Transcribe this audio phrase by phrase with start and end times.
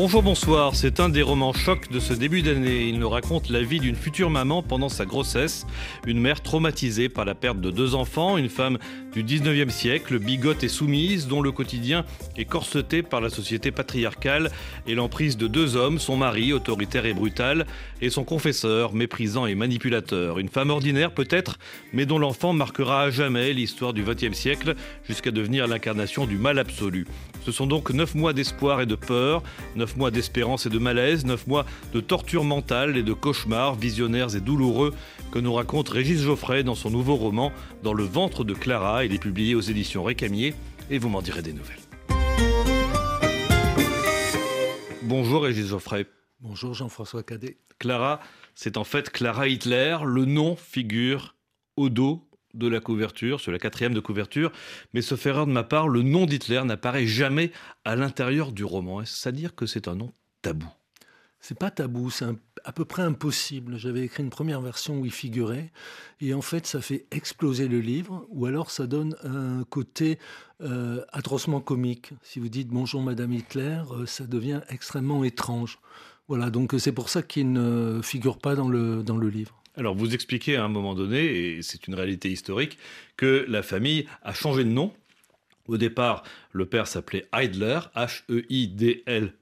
[0.00, 0.76] Bonjour, bonsoir.
[0.76, 2.86] C'est un des romans chocs de ce début d'année.
[2.86, 5.66] Il nous raconte la vie d'une future maman pendant sa grossesse,
[6.06, 8.78] une mère traumatisée par la perte de deux enfants, une femme
[9.12, 12.04] du 19e siècle, bigote et soumise, dont le quotidien
[12.36, 14.52] est corseté par la société patriarcale
[14.86, 17.66] et l'emprise de deux hommes, son mari, autoritaire et brutal,
[18.00, 20.38] et son confesseur, méprisant et manipulateur.
[20.38, 21.58] Une femme ordinaire peut-être,
[21.92, 24.76] mais dont l'enfant marquera à jamais l'histoire du 20e siècle
[25.08, 27.08] jusqu'à devenir l'incarnation du mal absolu.
[27.44, 29.42] Ce sont donc neuf mois d'espoir et de peur,
[29.88, 34.36] neuf mois d'espérance et de malaise, neuf mois de torture mentale et de cauchemars visionnaires
[34.36, 34.92] et douloureux
[35.32, 37.52] que nous raconte Régis Geoffrey dans son nouveau roman
[37.82, 39.06] Dans le ventre de Clara.
[39.06, 40.54] Il est publié aux éditions Récamier
[40.90, 41.78] et vous m'en direz des nouvelles.
[45.04, 46.04] Bonjour Régis Geoffrey.
[46.40, 47.56] Bonjour Jean-François Cadet.
[47.78, 48.20] Clara,
[48.54, 49.96] c'est en fait Clara Hitler.
[50.04, 51.34] Le nom figure
[51.78, 54.52] au dos de la couverture, sur la quatrième de couverture,
[54.94, 57.52] mais sauf erreur de ma part, le nom d'Hitler n'apparaît jamais
[57.84, 59.02] à l'intérieur du roman.
[59.02, 60.68] Est-ce à dire que c'est un nom tabou?
[61.40, 62.26] C'est pas tabou, c'est
[62.64, 63.78] à peu près impossible.
[63.78, 65.70] J'avais écrit une première version où il figurait,
[66.20, 70.18] et en fait, ça fait exploser le livre, ou alors ça donne un côté
[70.60, 72.10] euh, atrocement comique.
[72.22, 75.78] Si vous dites bonjour Madame Hitler, euh, ça devient extrêmement étrange.
[76.26, 79.62] Voilà, donc c'est pour ça qu'il ne figure pas dans le, dans le livre.
[79.78, 82.78] Alors, vous expliquez à un moment donné, et c'est une réalité historique,
[83.16, 84.92] que la famille a changé de nom.
[85.68, 89.32] Au départ, le père s'appelait Heidler, H-E-I-D-L-E-R.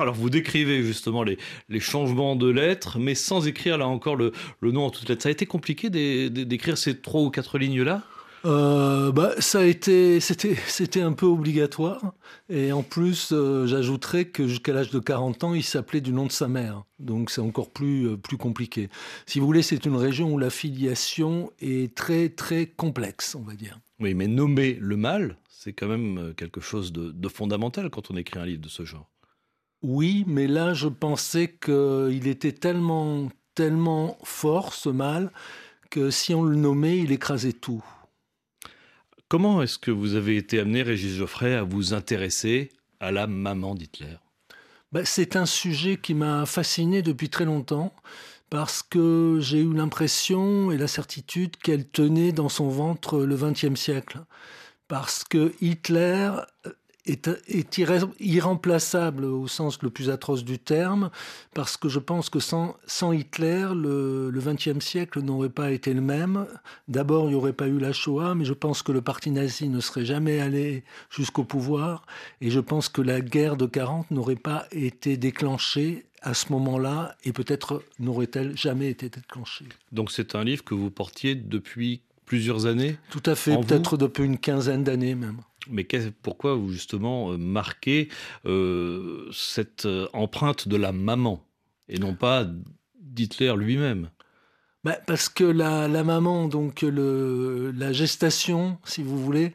[0.00, 1.36] Alors, vous décrivez justement les,
[1.78, 5.24] changements de lettres, mais sans écrire là encore le, le nom en toutes lettres.
[5.24, 8.02] Ça a été compliqué d'écrire ces trois ou quatre lignes-là?
[8.46, 12.14] Euh, bah, ça a été, c'était, c'était un peu obligatoire.
[12.48, 16.26] Et en plus, euh, j'ajouterais que jusqu'à l'âge de 40 ans, il s'appelait du nom
[16.26, 16.84] de sa mère.
[17.00, 18.88] Donc c'est encore plus, euh, plus compliqué.
[19.26, 23.54] Si vous voulez, c'est une région où la filiation est très, très complexe, on va
[23.54, 23.80] dire.
[23.98, 28.16] Oui, mais nommer le mal, c'est quand même quelque chose de, de fondamental quand on
[28.16, 29.10] écrit un livre de ce genre.
[29.82, 35.32] Oui, mais là, je pensais qu'il était tellement, tellement fort, ce mal,
[35.90, 37.82] que si on le nommait, il écrasait tout.
[39.28, 42.70] Comment est-ce que vous avez été amené, Régis Geoffrey, à vous intéresser
[43.00, 44.18] à la maman d'Hitler?
[44.92, 47.92] Ben, C'est un sujet qui m'a fasciné depuis très longtemps
[48.50, 53.74] parce que j'ai eu l'impression et la certitude qu'elle tenait dans son ventre le XXe
[53.74, 54.20] siècle.
[54.86, 56.30] Parce que Hitler
[57.06, 57.78] est,
[58.20, 61.10] irremplaçable au sens le plus atroce du terme,
[61.54, 66.00] parce que je pense que sans, sans Hitler, le XXe siècle n'aurait pas été le
[66.00, 66.46] même.
[66.88, 69.68] D'abord, il n'y aurait pas eu la Shoah, mais je pense que le parti nazi
[69.68, 72.06] ne serait jamais allé jusqu'au pouvoir,
[72.40, 77.14] et je pense que la guerre de 40 n'aurait pas été déclenchée à ce moment-là,
[77.24, 79.66] et peut-être n'aurait-elle jamais été déclenchée.
[79.92, 84.24] Donc c'est un livre que vous portiez depuis plusieurs années Tout à fait, peut-être depuis
[84.24, 85.38] une quinzaine d'années même.
[85.70, 85.86] Mais
[86.22, 88.08] pourquoi vous justement euh, marquez
[88.44, 91.44] euh, cette euh, empreinte de la maman
[91.88, 92.46] et non pas
[93.00, 94.10] d'Hitler lui-même?
[94.84, 99.52] Bah, parce que la, maman, donc le, la gestation, si vous voulez,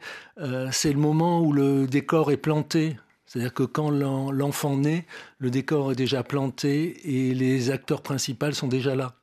[0.72, 2.96] c'est le moment où le décor est planté.
[3.24, 5.06] C'est-à-dire que quand l'enfant naît,
[5.38, 9.14] le décor est déjà planté et les acteurs principaux sont déjà là.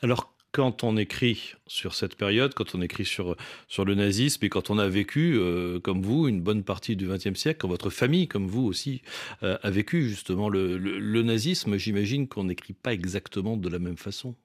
[0.00, 4.48] Alors quand on écrit sur cette période, quand on écrit sur, sur le nazisme et
[4.48, 7.90] quand on a vécu, euh, comme vous, une bonne partie du XXe siècle, quand votre
[7.90, 9.02] famille, comme vous aussi,
[9.42, 13.96] euh, a vécu justement le, le, nazisme, j'imagine qu'on n'écrit pas exactement de la même
[13.96, 14.36] façon.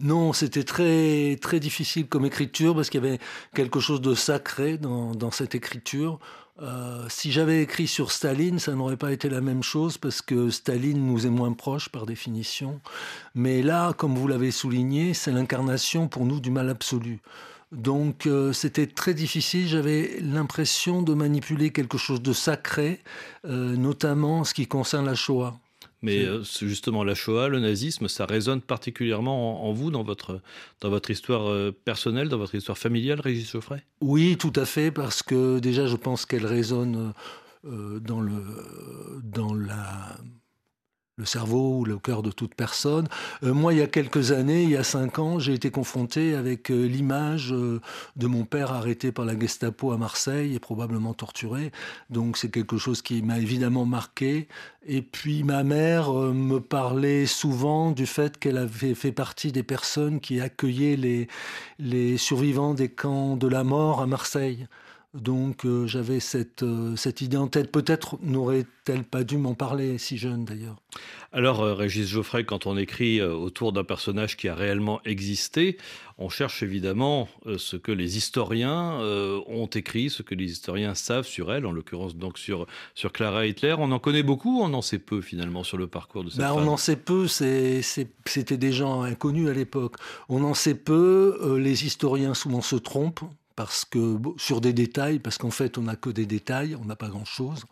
[0.00, 3.18] Non, c'était très très difficile comme écriture parce qu'il y avait
[3.54, 6.18] quelque chose de sacré dans, dans cette écriture.
[6.60, 10.50] Euh, si j'avais écrit sur Staline, ça n'aurait pas été la même chose parce que
[10.50, 12.80] Staline nous est moins proche par définition.
[13.34, 17.20] Mais là, comme vous l'avez souligné, c'est l'incarnation pour nous du mal absolu.
[17.72, 23.00] Donc euh, c'était très difficile, j'avais l'impression de manipuler quelque chose de sacré,
[23.46, 25.58] euh, notamment en ce qui concerne la Shoah.
[26.02, 30.40] Mais euh, justement, la Shoah, le nazisme, ça résonne particulièrement en, vous, dans votre,
[30.80, 33.84] dans votre histoire euh, personnelle, dans votre histoire familiale, Régis Geoffrey?
[34.00, 37.12] Oui, tout à fait, parce que déjà, je pense qu'elle résonne
[37.64, 38.42] euh, dans, le,
[39.22, 40.18] dans la
[41.22, 43.06] le cerveau ou le cœur de toute personne.
[43.44, 46.34] Euh, moi, il y a quelques années, il y a cinq ans, j'ai été confronté
[46.34, 47.80] avec euh, l'image euh,
[48.16, 51.70] de mon père arrêté par la Gestapo à Marseille et probablement torturé.
[52.10, 54.48] Donc c'est quelque chose qui m'a évidemment marqué.
[54.84, 60.18] Et puis ma mère me parlait souvent du fait qu'elle avait fait partie des personnes
[60.18, 61.28] qui accueillaient les,
[61.78, 64.66] les survivants des camps de la mort à Marseille.
[65.14, 67.70] Donc euh, j'avais cette, euh, cette idée en tête.
[67.70, 70.76] Peut-être n'aurait-elle pas dû m'en parler si jeune d'ailleurs.
[71.32, 75.76] Alors euh, Régis Geoffrey, quand on écrit autour d'un personnage qui a réellement existé,
[76.16, 77.28] on cherche évidemment
[77.58, 79.00] ce que les historiens
[79.46, 83.46] ont écrit, ce que les historiens savent sur elle, en l'occurrence donc sur, sur Clara
[83.46, 83.74] Hitler.
[83.78, 86.52] On en connaît beaucoup on en sait peu finalement sur le parcours de cette ben,
[86.52, 89.96] On en sait peu, c'était des gens inconnus à l'époque.
[90.28, 93.24] On en sait peu, les historiens souvent se trompent
[93.56, 96.96] parce que sur des détails, parce qu'en fait on n'a que des détails, on n'a
[96.96, 97.64] pas grand-chose,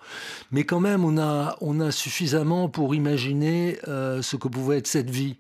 [0.51, 4.87] mais quand même on a, on a suffisamment pour imaginer euh, ce que pouvait être
[4.87, 5.37] cette vie,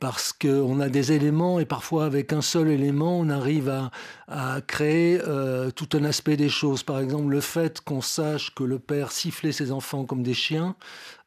[0.00, 3.90] parce qu'on a des éléments et parfois avec un seul élément on arrive à,
[4.28, 6.82] à créer euh, tout un aspect des choses.
[6.82, 10.74] Par exemple le fait qu'on sache que le père sifflait ses enfants comme des chiens,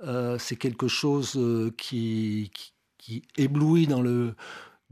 [0.04, 1.40] euh, c'est quelque chose
[1.78, 4.34] qui, qui, qui éblouit dans le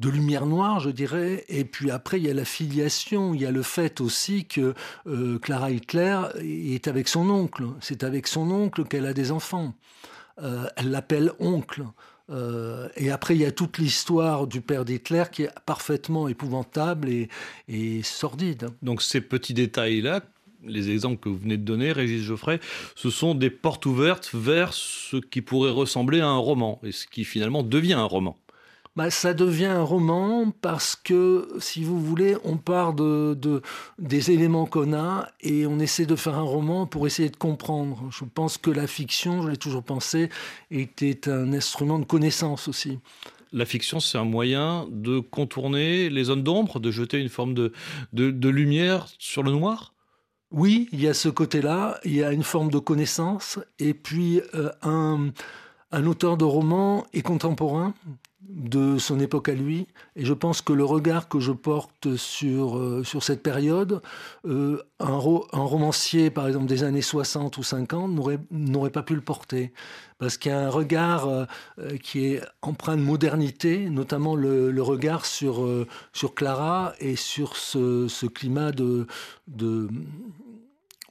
[0.02, 1.46] de lumière noire, je dirais.
[1.48, 3.36] Et puis après, il y a la filiation.
[3.36, 4.74] Il y a le fait aussi que
[5.08, 7.66] euh, Clara Hitler est avec son oncle.
[7.80, 9.76] C'est avec son oncle qu'elle a des enfants.
[10.42, 11.84] Euh, elle l'appelle oncle.
[12.32, 17.08] Euh, et après, il y a toute l'histoire du père d'Hitler qui est parfaitement épouvantable
[17.08, 17.30] et,
[17.68, 18.70] et sordide.
[18.82, 20.22] Donc ces petits détails-là,
[20.66, 22.60] les exemples que vous venez de donner, Régis Geoffrey,
[22.96, 27.06] ce sont des portes ouvertes vers ce qui pourrait ressembler à un roman, et ce
[27.06, 28.38] qui finalement devient un roman
[28.96, 33.38] bah, ça devient un roman parce que, si vous voulez, on part de,
[34.00, 38.10] des éléments qu'on a et on essaie de faire un roman pour essayer de comprendre.
[38.12, 40.30] Je pense que la fiction, je l'ai toujours pensé,
[40.72, 43.00] était un instrument de connaissance aussi.
[43.54, 47.72] La fiction, c'est un moyen de contourner les zones d'ombre, de jeter une forme de,
[48.14, 49.94] de, lumière sur le noir?
[50.52, 54.42] Oui, il y a ce côté-là, il y a une forme de connaissance, et puis
[54.54, 55.32] euh, un,
[55.92, 57.94] un auteur de roman est contemporain,
[58.48, 59.88] de son époque à lui.
[60.16, 64.02] Et je pense que le regard que je porte sur, euh, sur cette période,
[64.46, 68.12] euh, un, romancier, par exemple, des années 60 ou 50,
[68.52, 69.72] n'aurait pas pu le porter.
[70.18, 71.46] Parce qu'il y a un regard euh,
[72.04, 75.68] qui est empreint de modernité, notamment le, regard sur,
[76.14, 79.08] sur Clara et sur ce, ce climat de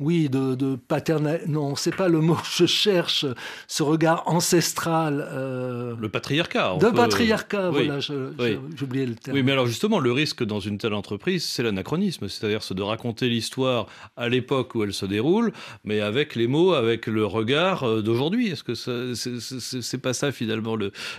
[0.00, 1.42] oui, de, de paternel.
[1.46, 3.26] Non, c'est pas le mot que je cherche.
[3.68, 5.26] Ce regard ancestral.
[5.30, 6.76] Euh, le patriarcat.
[6.80, 9.36] De patriarcat, voilà, j'oubliais le terme.
[9.36, 12.28] Oui, mais alors justement, le risque dans une telle entreprise, c'est l'anachronisme.
[12.28, 13.86] C'est-à-dire, c'est de raconter l'histoire
[14.16, 15.52] à l'époque où elle se déroule,
[15.84, 18.48] mais avec les mots, avec le regard euh, d'aujourd'hui.
[18.48, 20.76] Est-ce que c'est pas ça finalement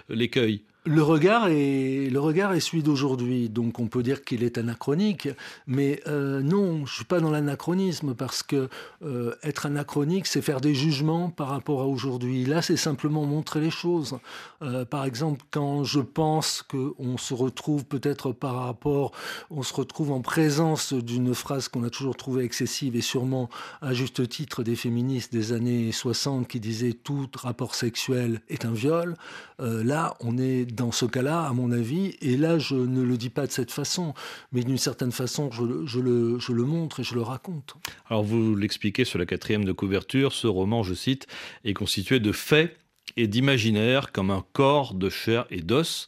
[0.09, 0.63] l'écueil?
[0.85, 5.29] Le regard est le regard est celui d'aujourd'hui, donc on peut dire qu'il est anachronique,
[5.67, 8.67] mais euh, non, je suis pas dans l'anachronisme parce que
[9.03, 12.45] euh, être anachronique, c'est faire des jugements par rapport à aujourd'hui.
[12.45, 14.17] Là, c'est simplement montrer les choses.
[14.63, 19.11] Euh, par exemple, quand je pense qu'on se retrouve peut-être par rapport,
[19.51, 23.49] on se retrouve en présence d'une phrase qu'on a toujours trouvée excessive et sûrement
[23.81, 28.73] à juste titre des féministes des années 60 qui disaient tout rapport sexuel est un
[28.73, 29.15] viol.
[29.59, 33.29] là, on est dans ce cas-là, à mon avis, et là je ne le dis
[33.29, 34.13] pas de cette façon,
[34.51, 37.75] mais d'une certaine façon je, le, je le montre et je le raconte.
[38.09, 41.27] Alors vous l'expliquez sur la quatrième de couverture, ce roman, je cite,
[41.65, 42.77] est constitué de faits
[43.17, 46.07] et d'imaginaire comme un corps de chair et d'os.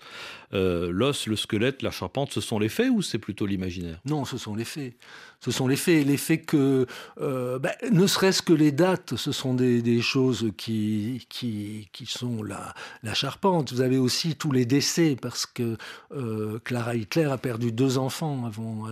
[0.53, 3.99] Euh, l'os, le squelette, la charpente, ce sont les faits ou c'est plutôt l'imaginaire?
[4.05, 4.95] Non, ce sont les faits.
[5.43, 6.05] Ce sont les faits.
[6.05, 6.87] Les faits que,
[7.19, 12.43] euh, ben, ne serait-ce que les dates, ce sont des, choses qui, qui, qui, sont
[12.43, 12.73] la,
[13.13, 13.73] charpente.
[13.73, 15.77] Vous avez aussi tous les décès, parce que
[16.15, 18.85] euh, Clara Hitler a perdu deux enfants avant,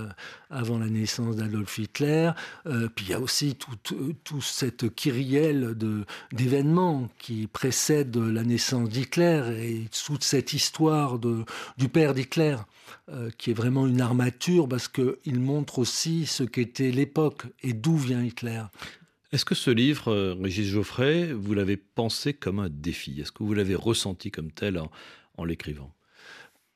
[0.49, 2.31] avant la naissance d'Adolf Hitler.
[2.95, 3.93] puis il y a aussi toute
[4.23, 5.75] tout cette kyrielle
[6.31, 11.43] d'événements qui précèdent la naissance d'Hitler et toute cette histoire de,
[11.77, 12.57] du père d'Hitler,
[13.09, 17.95] euh, qui est vraiment une armature parce qu'il montre aussi ce qu'était l'époque et d'où
[17.97, 18.63] vient Hitler.
[19.31, 23.21] Est-ce que ce livre, euh, Régis Geoffrey, vous l'avez pensé comme un défi?
[23.21, 24.81] Est-ce que vous l'avez ressenti comme tel
[25.37, 25.93] en l'écrivant?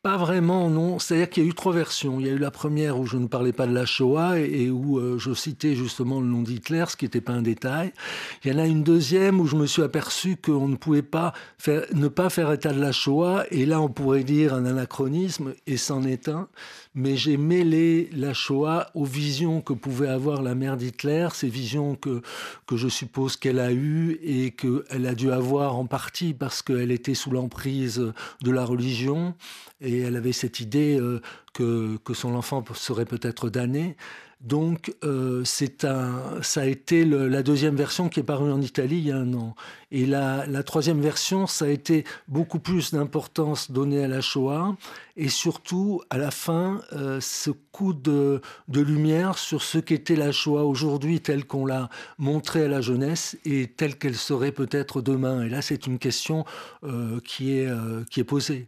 [0.06, 1.00] Pas vraiment, non.
[1.00, 2.20] C'est-à-dire qu'il y a eu trois versions.
[2.20, 4.70] Il y a eu la première où je ne parlais pas de la Shoah et,
[4.70, 7.92] où euh, je citais justement le nom d'Hitler, ce qui n'était pas un détail.
[8.44, 11.34] Il y en a une deuxième où je me suis aperçu qu'on ne pouvait pas
[11.58, 15.56] faire, ne pas faire état de la Shoah, et là on pourrait dire un anachronisme,
[15.66, 16.50] et c'en est un.
[16.94, 21.96] Mais j'ai mêlé la Shoah aux visions que pouvait avoir la mère d'Hitler, ces visions
[21.96, 22.22] que,
[22.68, 26.92] que je suppose qu'elle a eues et qu'elle a dû avoir en partie parce qu'elle
[26.92, 29.34] était sous l'emprise de la religion
[29.82, 31.22] et elle avait cette idée euh,
[31.54, 33.96] que, que son enfant serait peut-être damné.
[34.42, 35.44] Donc, euh,
[35.84, 39.18] un, ça a été la deuxième version qui est parue en Italie il y a
[39.18, 39.56] un an.
[39.92, 44.76] Et la, la troisième version, ça a été beaucoup plus d'importance donnée à la Shoah
[45.16, 50.32] et surtout, à la fin, euh, ce coup de, de, lumière sur ce qu'était la
[50.32, 51.90] Shoah aujourd'hui telle qu'on l'a
[52.20, 55.44] montrée à la jeunesse et telle qu'elle serait peut-être demain.
[55.44, 56.46] Et là, c'est une question
[57.24, 57.70] qui, est,
[58.12, 58.68] qui est posée.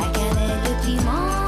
[0.00, 1.47] la cannelle, le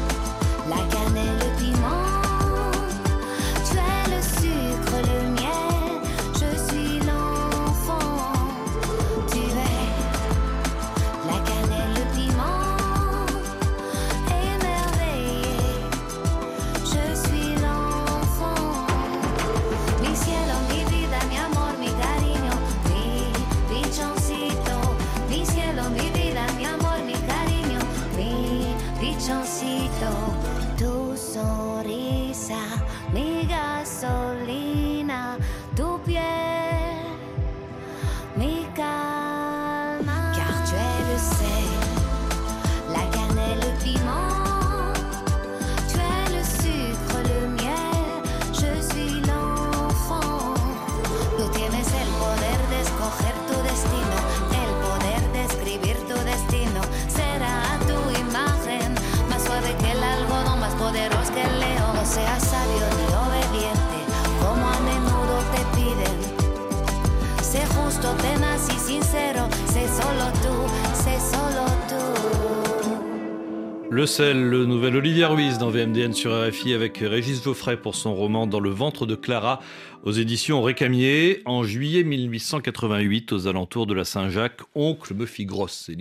[74.21, 78.59] Le nouvel Olivier Ruiz dans VMDN sur RFI avec Régis Geoffrey pour son roman Dans
[78.59, 79.59] le ventre de Clara
[80.03, 81.41] aux éditions Récamier.
[81.45, 85.87] En juillet 1888, aux alentours de la Saint-Jacques, Oncle me fit grosse.
[85.87, 85.97] C'est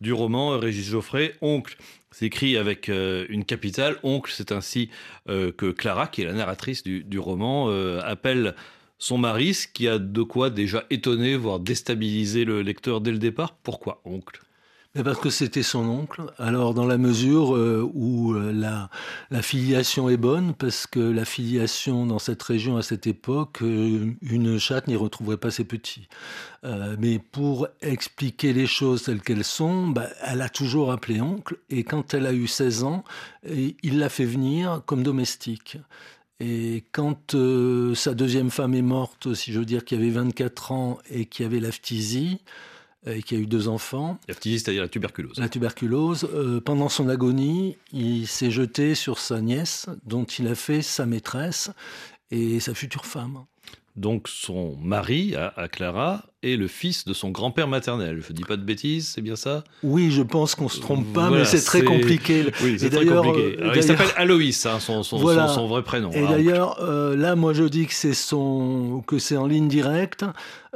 [0.00, 1.76] du roman Régis Geoffrey, Oncle.
[2.10, 3.96] C'est écrit avec euh, une capitale.
[4.02, 4.90] Oncle, c'est ainsi
[5.28, 8.56] euh, que Clara, qui est la narratrice du, roman, euh, appelle
[8.98, 13.18] son mari, ce qui a de quoi déjà étonner, voire déstabiliser le lecteur dès le
[13.18, 13.54] départ.
[13.62, 14.43] Pourquoi oncle?
[15.02, 16.22] Parce que c'était son oncle.
[16.38, 18.90] Alors dans la mesure euh, où euh, la,
[19.30, 24.12] la, filiation est bonne, parce que la filiation dans cette région à cette époque, euh,
[24.22, 26.08] une chatte n'y retrouverait pas ses petits.
[26.98, 31.82] mais pour expliquer les choses telles qu'elles sont, bah, elle a toujours appelé oncle, et
[31.84, 33.04] quand elle a eu 16 ans,
[33.44, 35.76] il l'a fait venir comme domestique.
[36.40, 37.36] Et quand
[37.94, 41.44] sa deuxième femme est morte, si je veux dire, qui avait 24 ans et qui
[41.44, 42.40] avait la phtisie,
[43.06, 44.18] et qui a eu deux enfants.
[44.28, 45.38] La c'est-à-dire la tuberculose.
[45.38, 46.28] La tuberculose.
[46.34, 51.06] Euh, pendant son agonie, il s'est jeté sur sa nièce, dont il a fait sa
[51.06, 51.70] maîtresse
[52.30, 53.44] et sa future femme.
[53.96, 58.22] Donc son mari, à, Clara, est le fils de son grand-père maternel.
[58.26, 59.64] Je dis pas de bêtises, c'est bien ça?
[59.82, 62.44] Oui, je pense qu'on se trompe pas, Voilà, mais c'est très compliqué.
[62.62, 63.56] Oui, c'est très compliqué.
[63.58, 65.48] euh, Alors, il s'appelle Aloïs, hein, son, son- Voilà.
[65.48, 66.10] son- son vrai prénom.
[66.12, 69.68] Et Alors, d'ailleurs, euh, là, moi, je dis que c'est son, que c'est en ligne
[69.68, 70.24] directe,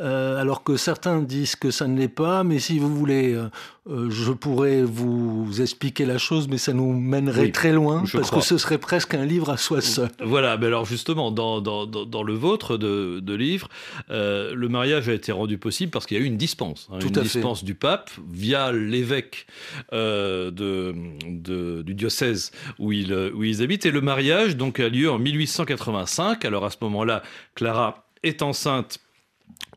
[0.01, 2.45] euh, alors que certains disent que ça ne l'est pas.
[2.45, 7.43] Mais si vous voulez, euh, je pourrais vous expliquer la chose, mais ça nous mènerait
[7.47, 8.41] Oui, très loin parce crois.
[8.41, 10.09] que ce serait presque un livre à soi seul.
[10.25, 13.69] Voilà, mais alors justement, dans, dans, dans, dans le vôtre de, de livre,
[14.09, 16.89] le mariage a été rendu possible parce qu'il y a eu une dispense.
[16.91, 17.29] hein, Tout une à fait.
[17.35, 19.47] dispense du pape via l'évêque
[19.93, 20.95] euh, de,
[21.29, 23.87] de- du diocèse où ils, où ils habitent.
[23.87, 26.45] Et le mariage donc, a lieu en 1885.
[26.45, 27.23] Alors à ce moment-là,
[27.55, 28.99] Clara est enceinte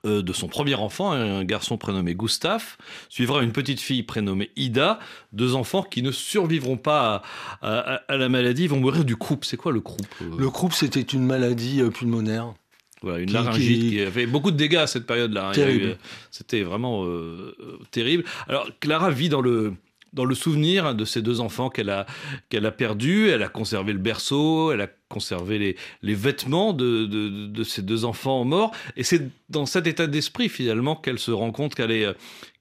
[0.06, 2.76] euh, de son premier enfant, un garçon prénommé Gustave,
[3.08, 4.98] suivra une petite fille prénommée Ida,
[5.32, 7.22] deux enfants qui ne survivront pas
[7.62, 9.46] à, à- à la maladie, vont mourir du croup.
[9.46, 10.26] C'est quoi le croup euh?
[10.40, 12.54] Le croup, c'était une maladie pulmonaire.
[13.02, 15.50] Voilà, une Qui- laryngite qui, qui- a fait beaucoup de dégâts à cette période-là.
[15.50, 15.54] hein.
[15.58, 15.96] Euh,
[16.30, 18.24] C'était vraiment euh, euh, terrible.
[18.48, 19.74] Alors, Clara vit dans le,
[20.14, 22.06] dans le souvenir de ces deux enfants qu'elle a,
[22.50, 23.30] qu'elle a perdus.
[23.30, 27.82] Elle a conservé le berceau, elle a conservé les, les vêtements de, de, de ces
[27.82, 28.72] deux enfants morts.
[28.96, 32.08] Et c'est dans cet état d'esprit, finalement, qu'elle se rend compte qu'elle est,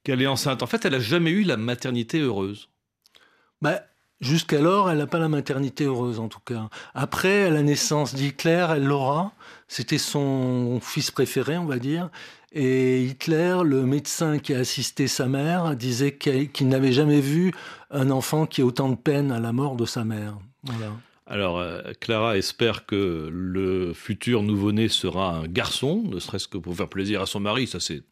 [0.05, 0.63] qu'elle est enceinte.
[0.63, 2.71] En fait, elle n'a jamais eu la maternité heureuse.
[3.61, 3.83] Bah,
[4.21, 6.69] Jusqu'alors, elle n'a pas la maternité heureuse, en tout cas.
[6.95, 9.33] Après, à la naissance d'Hitler, elle l'aura.
[9.67, 12.11] C'était son fils préféré, on va dire.
[12.53, 17.53] Et Hitler, le médecin qui a assisté sa mère, disait qu'il n'avait jamais vu
[17.91, 20.37] un enfant qui ait autant de peine à la mort de sa mère.
[21.27, 26.75] Alors, euh, Clara espère que le futur nouveau-né sera un garçon, ne serait-ce que pour
[26.75, 27.69] faire plaisir à son mari.
[27.69, 28.03] Ça, c'est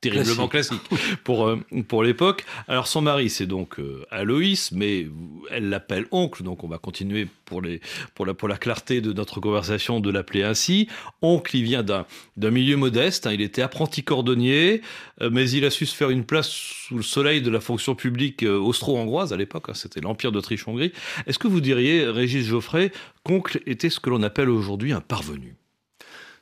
[0.00, 0.80] terriblement classique,
[1.24, 2.44] pour, euh, pour l'époque.
[2.68, 5.08] Alors, son mari, c'est donc euh, Aloïs, mais
[5.50, 7.80] elle l'appelle oncle, donc on va continuer pour, les,
[8.14, 10.88] pour, la, pour la clarté de notre conversation de l'appeler ainsi.
[11.22, 14.80] Oncle, il vient d'un d'un milieu modeste, hein, il était apprenti cordonnier,
[15.20, 17.96] euh, mais il a su se faire une place sous le soleil de la fonction
[17.96, 20.92] publique austro-hongroise à l'époque, hein, c'était l'Empire d'Autriche-Hongrie.
[21.26, 22.92] Est-ce que vous diriez, Régis Geoffrey,
[23.24, 25.56] qu'oncle était ce que l'on appelle aujourd'hui un parvenu?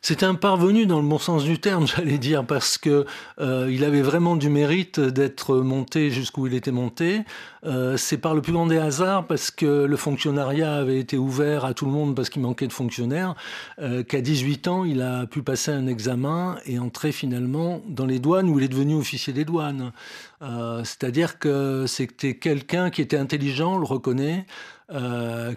[0.09, 3.07] C'est un parvenu dans le bon sens du terme, j'allais dire, parce que
[3.41, 7.23] euh, il avait vraiment du mérite d'être monté jusqu'où il était monté.
[7.65, 11.65] Euh, c'est par le plus grand des hasards, parce que le fonctionnariat avait été ouvert
[11.65, 13.35] à tout le monde parce qu'il manquait de fonctionnaires,
[13.81, 18.21] euh, qu'à 18 ans, il a pu passer un examen et entrer finalement dans les
[18.21, 19.91] douanes, où il est devenu officier des douanes.
[20.41, 24.47] C'est-à-dire que c'était quelqu'un qui était intelligent, on le reconnaît,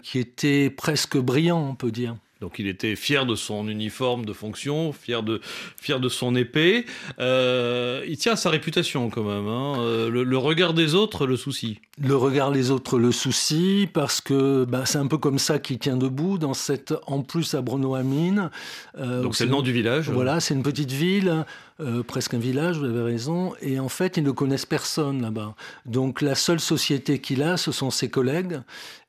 [0.01, 2.15] qui était presque brillant, on peut dire.
[2.41, 5.41] Donc il était fier de son uniforme de fonction, fier de,
[5.81, 6.85] fier de son épée.
[7.19, 9.47] Euh, il tient à sa réputation quand même.
[9.47, 9.75] hein.
[9.79, 11.79] Euh, Le, le regard des autres, le souci.
[12.01, 15.79] Le regard des autres le souci, parce que bah, c'est un peu comme ça qu'il
[15.79, 18.49] tient debout dans cette, en plus à Brno-Amine.
[18.97, 20.09] Euh, Donc c'est le nom du village.
[20.09, 21.43] Voilà, c'est une petite ville,
[21.81, 23.53] euh, presque un village, vous avez raison.
[23.61, 25.55] Et en fait, ils ne connaissent personne là-bas.
[25.85, 28.61] Donc la seule société qu'il a, ce sont ses collègues.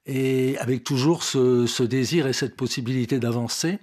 [0.06, 3.78] Et avec toujours ce, ce désir et cette possibilité d'avancer.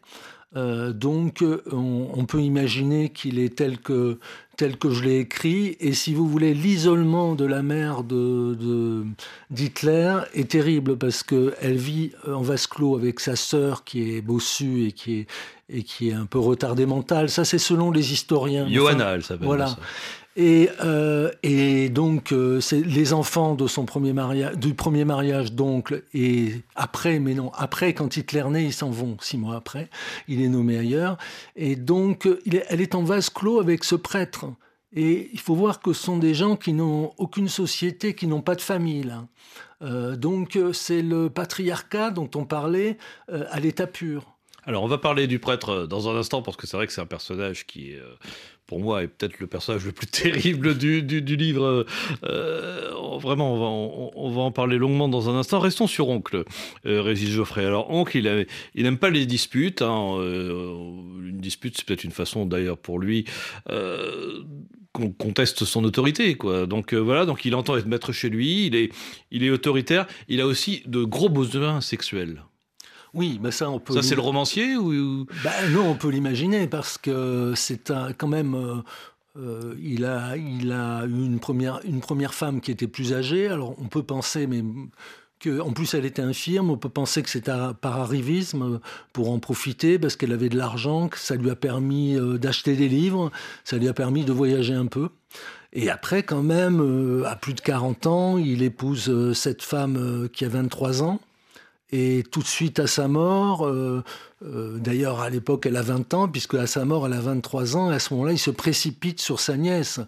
[0.56, 4.18] Euh, donc, on, on peut imaginer qu'il est tel que,
[4.56, 5.76] tel que je l'ai écrit.
[5.80, 9.06] Et si vous voulez, l'isolement de la mère de,
[9.52, 14.88] d'Hitler est terrible parce qu'elle vit en vase clos avec sa sœur qui est bossue
[14.88, 15.28] et qui est,
[15.70, 17.30] et qui est un peu retardée mentale.
[17.30, 18.64] Ça, c'est selon les historiens.
[18.64, 19.46] Enfin, Johanna, elle s'appelle.
[19.46, 19.68] voilà.
[19.68, 19.80] ça.
[20.40, 25.52] Et, euh, et donc, euh, c'est les enfants de son premier mariage, du premier mariage
[25.52, 29.90] d'oncle, et après, mais non, après, quand Hitler naît, ils s'en vont, six mois après,
[30.28, 31.18] il est nommé ailleurs.
[31.56, 32.30] Et donc,
[32.70, 34.46] elle est en vase clos avec ce prêtre.
[34.96, 38.42] Et il faut voir que ce sont des gens qui n'ont aucune société, qui n'ont
[38.42, 39.04] pas de famille.
[39.04, 39.28] là.
[39.82, 44.24] Euh, donc, c'est le patriarcat dont on parlait à l'état pur.
[44.66, 47.00] Alors on va parler du prêtre dans un instant parce que c'est vrai que c'est
[47.00, 48.02] un personnage qui est,
[48.68, 51.86] pour moi, est peut-être le personnage le plus terrible du, du- livre.
[52.26, 55.60] Euh, vraiment, on va, on- va en parler longuement dans un instant.
[55.60, 56.44] Restons sur Oncle,
[56.86, 57.66] euh, Régis Geoffrey.
[57.66, 59.82] Alors Oncle, il, il n'aime pas les disputes.
[59.82, 60.74] hein, euh,
[61.24, 63.26] une dispute, c'est peut-être une façon d'ailleurs pour lui.
[63.70, 64.44] euh,
[64.94, 66.66] qu'on conteste son autorité, quoi.
[66.66, 68.92] Donc voilà, donc il entend être maître chez lui, il est,
[69.30, 72.42] il est autoritaire, il a aussi de gros besoins sexuels.
[73.14, 73.94] Oui, mais ça, on peut.
[73.94, 75.26] Ça, c'est le romancier ou-.
[75.44, 78.54] Ben non, on peut l'imaginer parce que c'est un- quand même.
[78.56, 78.76] euh,
[79.40, 83.48] euh, il, a, il a eu une première, une première femme qui était plus âgée.
[83.48, 84.64] Alors on peut penser, mais
[85.40, 88.78] que, en plus elle était infirme, on peut penser que c'était par arrivisme euh,
[89.14, 92.90] pour en profiter parce qu'elle avait de l'argent, que ça lui a permis d'acheter des
[92.90, 93.32] livres,
[93.64, 95.10] ça lui a permis de voyager un peu.
[95.74, 100.50] Et après, quand même, à plus de 40 ans, il épouse cette femme qui a
[100.50, 101.20] 23 ans.
[101.94, 104.04] Et tout de suite à sa mort, euh,
[104.44, 107.78] euh, d'ailleurs à l'époque elle a 20 ans, puisque à sa mort elle a 23
[107.78, 110.02] ans, et à ce moment-là il se précipite sur sa nièce,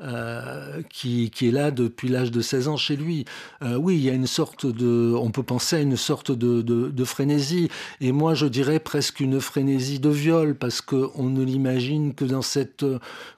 [0.00, 3.26] euh, qui, est là depuis l'âge de 16 ans chez lui.
[3.62, 5.14] oui, il y a une sorte de...
[5.14, 7.68] On peut penser à une sorte de, de, de frénésie,
[8.00, 12.42] et moi je dirais presque une frénésie de viol, parce qu'on ne l'imagine que dans
[12.42, 12.86] cette,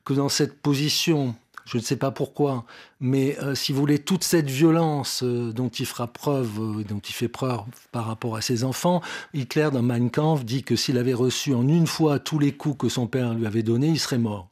[0.04, 1.34] que dans cette position
[1.68, 2.64] je ne sais pas pourquoi,
[3.00, 6.98] mais euh, si vous voulez, toute cette violence euh, dont il fera preuve, euh, dont
[6.98, 7.60] il fait preuve
[7.92, 9.02] par rapport à ses enfants,
[9.34, 12.78] Hitler dans Mein Kampf dit que s'il avait reçu en une fois tous les coups
[12.78, 14.48] que son père lui avait donnés, il serait mort.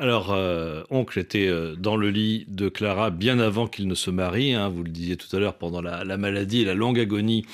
[0.00, 4.10] Alors, euh, oncle était euh, dans le lit de Clara bien avant qu'il ne se
[4.10, 4.54] marie.
[4.54, 7.44] Hein, vous le disiez tout à l'heure, pendant la, maladie et la longue agonie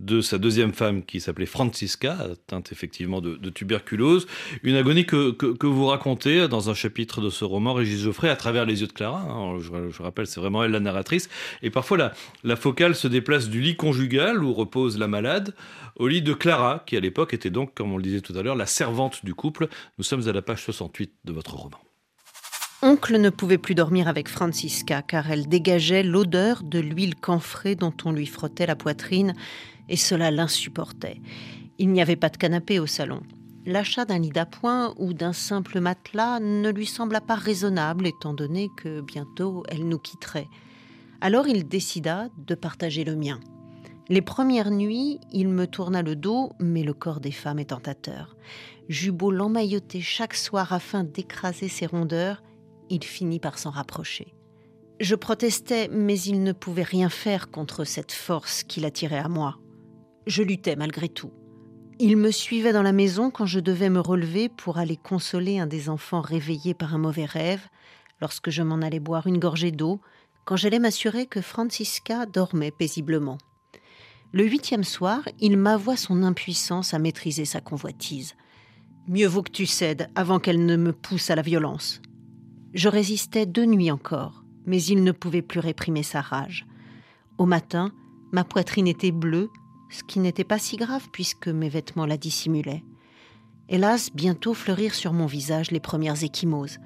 [0.00, 4.26] de sa deuxième femme qui s'appelait Francisca, atteinte effectivement de, tuberculose.
[4.62, 8.66] Une agonie que, vous racontez dans un chapitre de ce roman, Régis Geoffrey, à travers
[8.66, 9.22] les yeux de Clara.
[9.22, 9.58] Hein.
[9.60, 11.30] je, rappelle, c'est vraiment elle la narratrice.
[11.62, 12.12] Et parfois, la,
[12.42, 15.54] la focale se déplace du lit conjugal où repose la malade
[15.96, 18.42] au lit de Clara, qui à l'époque était donc, comme on le disait tout à
[18.42, 19.68] l'heure, la servante du couple.
[19.96, 21.78] Nous sommes à la page 68 de votre roman.
[22.86, 27.94] Oncle ne pouvait plus dormir avec Francisca car elle dégageait l'odeur de l'huile camphrée dont
[28.04, 29.32] on lui frottait la poitrine
[29.88, 31.22] et cela l'insupportait.
[31.78, 33.22] Il n'y avait pas de canapé au salon.
[33.64, 38.68] L'achat d'un lit d'appoint ou d'un simple matelas ne lui sembla pas raisonnable étant donné
[38.76, 40.48] que bientôt elle nous quitterait.
[41.22, 43.40] Alors il décida de partager le mien.
[44.10, 48.36] Les premières nuits, il me tourna le dos, mais le corps des femmes est tentateur.
[48.90, 52.42] J'eus beau l'emmailloter chaque soir afin d'écraser ses rondeurs,
[52.94, 54.34] il finit par s'en rapprocher.
[55.00, 59.58] Je protestais, mais il ne pouvait rien faire contre cette force qui l'attirait à moi.
[60.26, 61.32] Je luttais malgré tout.
[61.98, 65.66] Il me suivait dans la maison quand je devais me relever pour aller consoler un
[65.66, 67.68] des enfants réveillés par un mauvais rêve,
[68.20, 70.00] lorsque je m'en allais boire une gorgée d'eau,
[70.44, 73.38] quand j'allais m'assurer que Francisca dormait paisiblement.
[74.32, 78.34] Le huitième soir, il m'avoua son impuissance à maîtriser sa convoitise.
[79.06, 82.00] Mieux vaut que tu cèdes avant qu'elle ne me pousse à la violence.
[82.74, 86.66] Je résistais deux nuits encore, mais il ne pouvait plus réprimer sa rage.
[87.38, 87.92] Au matin,
[88.32, 89.48] ma poitrine était bleue,
[89.90, 92.82] ce qui n'était pas si grave puisque mes vêtements la dissimulaient.
[93.68, 96.78] Hélas, bientôt fleurirent sur mon visage les premières échymoses.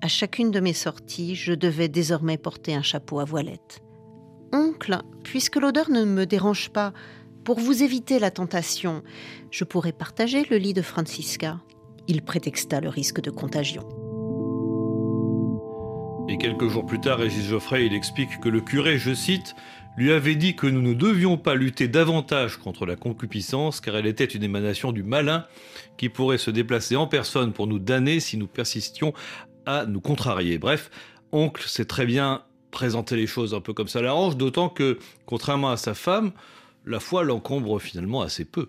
[0.00, 3.82] À chacune de mes sorties, je devais désormais porter un chapeau à voilette.
[4.52, 6.94] Oncle, puisque l'odeur ne me dérange pas,
[7.44, 9.02] pour vous éviter la tentation,
[9.50, 11.60] je pourrais partager le lit de Francisca.
[12.08, 13.86] Il prétexta le risque de contagion.
[16.30, 19.56] Et quelques jours plus tard, Régis Geoffrey, il explique que le curé, je cite,
[19.96, 24.06] lui avait dit que nous ne devions pas lutter davantage contre la concupiscence, car elle
[24.06, 25.44] était une émanation du malin
[25.96, 29.12] qui pourrait se déplacer en personne pour nous damner si nous persistions
[29.66, 30.58] à nous contrarier.
[30.58, 30.92] Bref,
[31.32, 35.70] oncle sait très bien présenter les choses un peu comme ça l'arrange, d'autant que, contrairement
[35.70, 36.30] à sa femme,
[36.86, 38.68] la foi l'encombre finalement assez peu.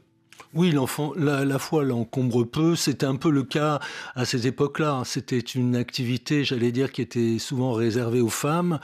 [0.53, 0.73] Oui,
[1.17, 2.75] la, foi l'encombre peu.
[2.75, 3.79] C'était un peu le cas
[4.15, 5.03] à cette époque-là.
[5.05, 8.79] C'était une activité, j'allais dire, qui était souvent réservée aux femmes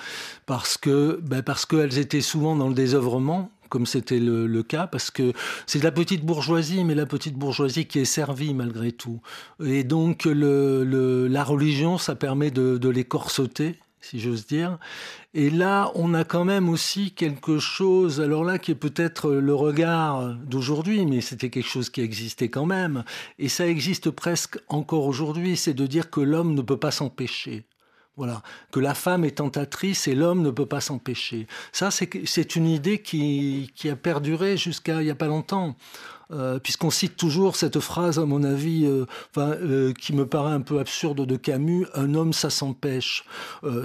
[0.46, 5.12] parce que, ben parce qu'elles étaient souvent dans le désœuvrement comme c'était le, cas, parce
[5.12, 5.34] que
[5.66, 9.20] c'est la petite bourgeoisie, mais la petite bourgeoisie qui est servie malgré tout.
[9.62, 13.78] Et donc la religion, ça permet de, de les corseter,
[14.10, 14.78] si j'ose dire.
[15.34, 19.54] Et là, on a quand même aussi quelque chose, alors là, qui est peut-être le
[19.54, 23.04] regard d'aujourd'hui, mais c'était quelque chose qui existait quand même.
[23.38, 27.66] Et ça existe presque encore aujourd'hui, c'est de dire que l'homme ne peut pas s'empêcher.
[28.16, 28.42] Voilà,
[28.72, 31.46] que la femme est tentatrice et l'homme ne peut pas s'empêcher.
[31.72, 35.76] Ça, c'est une idée qui, a perduré jusqu'à il n'y a pas longtemps.
[36.32, 39.06] Euh, puisqu'on cite toujours cette phrase, à mon avis, euh,
[39.38, 43.24] euh, qui me paraît un peu absurde de Camus, un homme, ça s'empêche.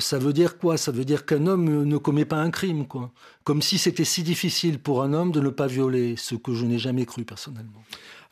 [0.00, 0.76] ça veut dire quoi?
[0.76, 3.12] Ça veut dire qu'un homme ne commet pas un crime, quoi.
[3.44, 6.64] Comme si c'était si difficile pour un homme de ne pas violer, ce que je
[6.64, 7.84] n'ai jamais cru personnellement.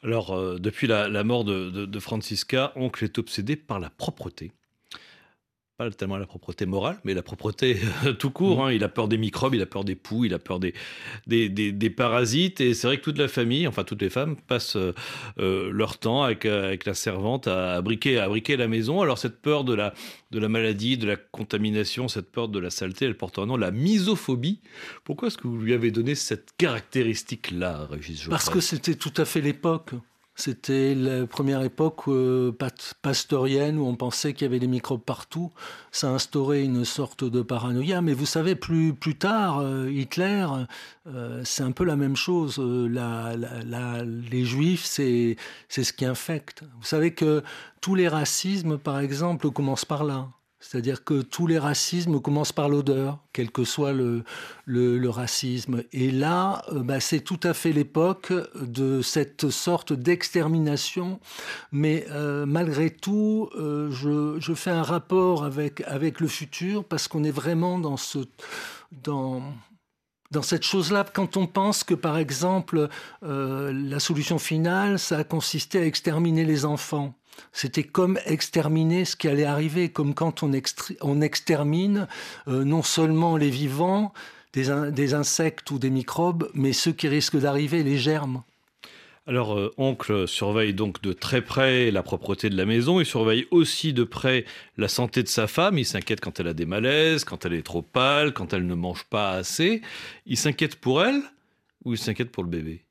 [0.02, 4.52] Alors, depuis la, mort de, de Francisca, oncle est obsédé par la propreté
[5.80, 8.58] pas tellement la propreté morale, mais la propreté euh, tout court.
[8.58, 8.60] Mm.
[8.60, 8.72] Hein.
[8.72, 10.74] Il a peur des microbes, il a peur des poux, il a peur des,
[11.26, 12.60] des, parasites.
[12.60, 14.92] Et c'est vrai que toute la famille, enfin toutes les femmes, passent euh,
[15.38, 19.00] euh, leur temps avec, avec la servante à, briquer, à la maison.
[19.00, 19.94] Alors cette peur de la,
[20.30, 23.56] de la maladie, de la contamination, cette peur de la saleté, elle porte un nom,
[23.56, 24.60] la misophobie.
[25.04, 29.24] Pourquoi est-ce que vous lui avez donné cette caractéristique-là, Régis Parce que c'était tout à
[29.24, 29.92] fait l'époque.
[30.36, 32.50] C'était la première époque euh,
[33.02, 35.50] pastorienne où on pensait qu'il y avait des microbes partout.
[35.92, 38.00] Ça a instauré une sorte de paranoïa.
[38.00, 40.46] Mais vous savez, plus, plus tard, euh, Hitler,
[41.06, 42.58] euh, c'est un peu la même chose.
[42.58, 45.36] les juifs, c'est
[45.68, 46.62] ce qui infecte.
[46.78, 47.42] Vous savez que
[47.80, 50.28] tous les racismes, par exemple, commencent par là.
[50.60, 54.24] C'est-à-dire que tous les racismes commencent par l'odeur, quel que soit le,
[55.08, 55.82] racisme.
[55.92, 61.18] Et là, euh, bah, c'est tout à fait l'époque de cette sorte d'extermination.
[61.72, 65.80] Mais euh, malgré tout, euh, je, fais un rapport avec,
[66.20, 68.44] le futur parce qu'on est vraiment dans cette
[70.62, 72.88] chose-là, quand on pense que, par exemple,
[73.22, 77.14] la solution finale, ça a consisté à exterminer les enfants,
[77.52, 80.52] c'était comme exterminer ce qui allait arriver, comme quand on,
[81.22, 82.06] extermine
[82.48, 84.12] euh, non seulement les vivants,
[84.52, 88.42] des, insectes ou des microbes, mais ceux qui risquent d'arriver, les germes.
[89.26, 93.46] Alors, euh, oncle surveille donc de très près la propreté de la maison, il surveille
[93.50, 94.44] aussi de près
[94.76, 97.62] la santé de sa femme, il s'inquiète quand elle a des malaises, quand elle est
[97.62, 99.82] trop pâle, quand elle ne mange pas assez.
[100.26, 101.22] Il s'inquiète pour elle
[101.84, 102.82] ou il s'inquiète pour le bébé?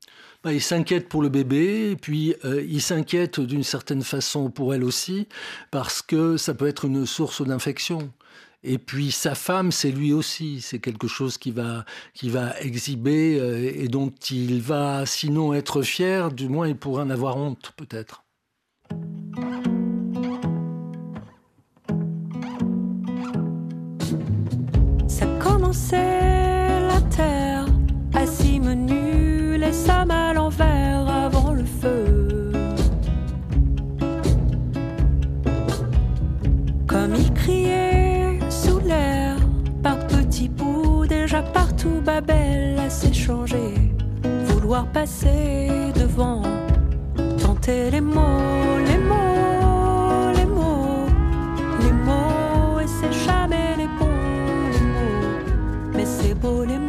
[0.44, 4.86] Bah, il s'inquiète pour le bébé, puis euh, il s'inquiète d'une certaine façon pour elle
[4.86, 5.28] aussi,
[5.70, 8.12] parce que ça peut être une source d'infection.
[8.64, 11.86] Et puis sa femme, c'est lui aussi, c'est quelque chose qui va,
[12.62, 17.38] exhiber euh, et dont il va sinon être fier, du moins il pourrait en avoir
[17.38, 18.24] honte peut-être.
[25.08, 27.66] Ça commençait la terre,
[29.58, 29.74] les
[41.80, 43.74] partout Babel a s'échanger,
[44.46, 46.42] vouloir passer devant,
[47.42, 51.06] tenter les mots, les mots, les mots,
[51.80, 54.08] les mots, et c'est jamais les bons,
[54.74, 56.89] les mots, mais c'est beau les mots.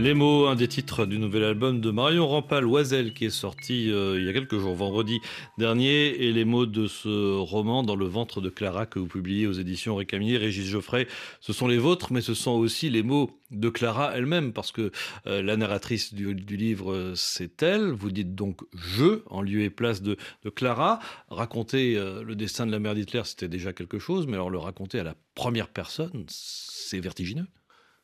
[0.00, 4.26] un des titres du nouvel album de Marion Rampal, Oiselle, qui est sorti euh, il
[4.26, 5.18] y a quelques jours, vendredi
[5.58, 9.48] dernier, et les mots de ce roman dans le ventre de Clara que vous publiez
[9.48, 11.08] aux éditions Récamier, Régis Geoffrey,
[11.40, 14.92] ce sont les vôtres, mais ce sont aussi les mots de Clara elle-même, parce que
[15.26, 17.90] euh, la narratrice du, livre, c'est elle.
[17.90, 20.16] Vous dites donc je en lieu et place de,
[20.54, 21.00] Clara.
[21.28, 24.58] Raconter euh, le destin de la mère d'Hitler, c'était déjà quelque chose, mais alors le
[24.58, 27.46] raconter à la première personne, c'est vertigineux.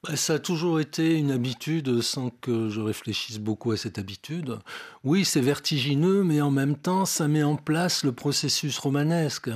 [0.06, 4.58] Bah, ça a toujours été une habitude sans que je réfléchisse beaucoup à cette habitude.
[5.02, 9.48] Oui, c'est vertigineux, mais en même temps, ça met en place le processus romanesque.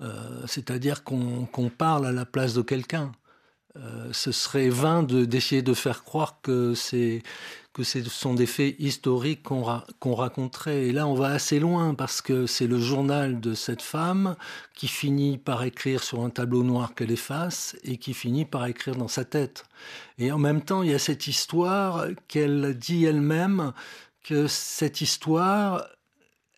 [0.00, 3.12] Euh, c'est-à-dire qu'on parle à la place de quelqu'un.
[3.76, 7.22] Euh, ce serait vain d'essayer de, faire croire que c'est
[7.76, 10.86] que ce sont des faits historiques qu'on raconterait.
[10.86, 14.36] Et là, on va assez loin parce que c'est le journal de cette femme
[14.72, 18.96] qui finit par écrire sur un tableau noir qu'elle efface et qui finit par écrire
[18.96, 19.66] dans sa tête.
[20.16, 23.74] Et en même temps, il y a cette histoire qu'elle dit elle-même
[24.24, 25.86] que cette histoire,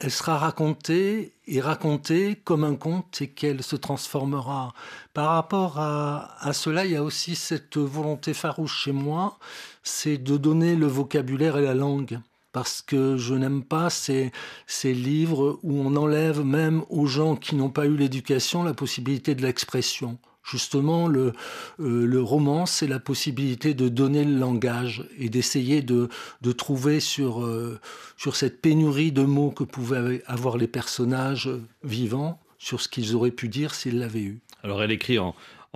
[0.00, 4.72] elle sera racontée et racontée comme un conte et qu'elle se transformera.
[5.12, 9.38] Par rapport à, cela, il y a aussi cette volonté farouche chez moi,
[9.82, 12.20] c'est de donner le vocabulaire et la langue.
[12.52, 14.32] parce que je n'aime pas ces,
[14.66, 19.34] ces livres où on enlève même aux gens qui n'ont pas eu l'éducation la possibilité
[19.34, 20.18] de l'expression.
[20.50, 21.34] Justement, le,
[21.78, 26.08] euh, le roman, c'est la possibilité de donner le langage et d'essayer de,
[26.56, 27.78] trouver sur, euh,
[28.16, 31.50] sur cette pénurie de mots que pouvaient avoir les personnages
[31.84, 34.40] vivants, sur ce qu'ils auraient pu dire s'ils l'avaient eu.
[34.62, 35.34] Alors elle écrit en,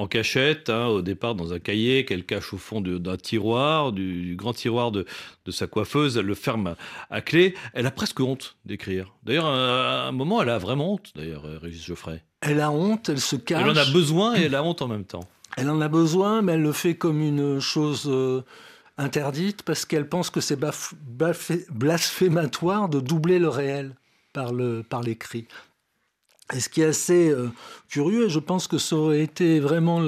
[0.09, 4.55] cachette, hein, au départ dans un cahier qu'elle cache au fond d'un tiroir, du, grand
[4.55, 5.05] tiroir de,
[5.49, 6.17] sa coiffeuse.
[6.17, 6.77] Elle le ferme
[7.11, 7.55] à, clé.
[7.75, 9.15] Elle a presque honte d'écrire.
[9.23, 12.25] D'ailleurs, à un moment, elle a vraiment honte, d'ailleurs, Régis Geoffrey.
[12.43, 13.63] Elle a honte, elle se cache.
[13.63, 15.27] Elle en a besoin et elle a honte en même temps.
[15.57, 18.43] Elle en a besoin, mais elle le fait comme une chose euh,
[18.99, 20.59] interdite parce qu'elle pense que c'est
[21.71, 23.95] blasphématoire de doubler le réel
[24.33, 25.43] par l'écrit.
[25.43, 25.63] Par
[26.53, 27.49] et ce qui est assez euh,
[27.89, 30.01] curieux, et je pense que ça aurait été vraiment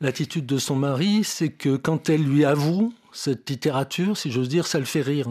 [0.00, 4.66] l'attitude de son mari, c'est que quand elle lui avoue cette littérature, si j'ose dire,
[4.66, 5.28] ça le fait rire.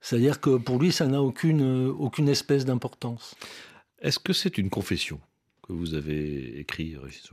[0.00, 3.34] C'est-à-dire que pour lui, ça n'a aucune, aucune espèce d'importance.
[4.00, 5.20] Est-ce que c'est une confession?
[5.68, 7.30] Vous avez écrit, Régis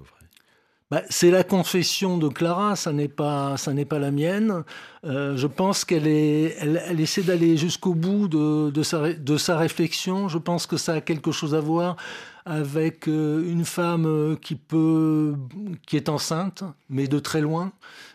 [0.92, 4.64] bah, c'est la confession de Clara, ça n'est pas, ça n'est pas la mienne.
[5.04, 9.38] Euh, je pense qu'elle est, elle, elle essaie d'aller jusqu'au bout de, de, sa, de
[9.38, 10.28] sa réflexion.
[10.28, 11.98] Je pense que ça a quelque chose à voir
[12.46, 15.36] avec euh, une femme euh, qui peut,
[15.88, 17.72] qui est enceinte, mais de très loin,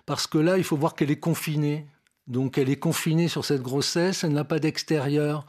[0.06, 1.86] parce que là, il faut voir qu'elle est confinée.
[2.28, 4.22] Donc, elle est confinée sur cette grossesse.
[4.22, 5.44] Elle n'a pas d'extérieur.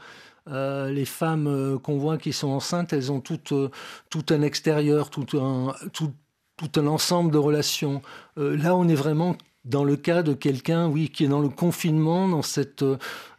[0.48, 3.70] Euh, les femmes euh, qu'on voit qui sont enceintes, elles ont tout, euh,
[4.10, 6.12] tout un extérieur, tout un, tout,
[6.58, 8.02] tout un ensemble de relations.
[8.38, 12.28] Là, on est vraiment dans le cas de quelqu'un, oui, qui est dans le confinement,
[12.28, 12.84] dans cette,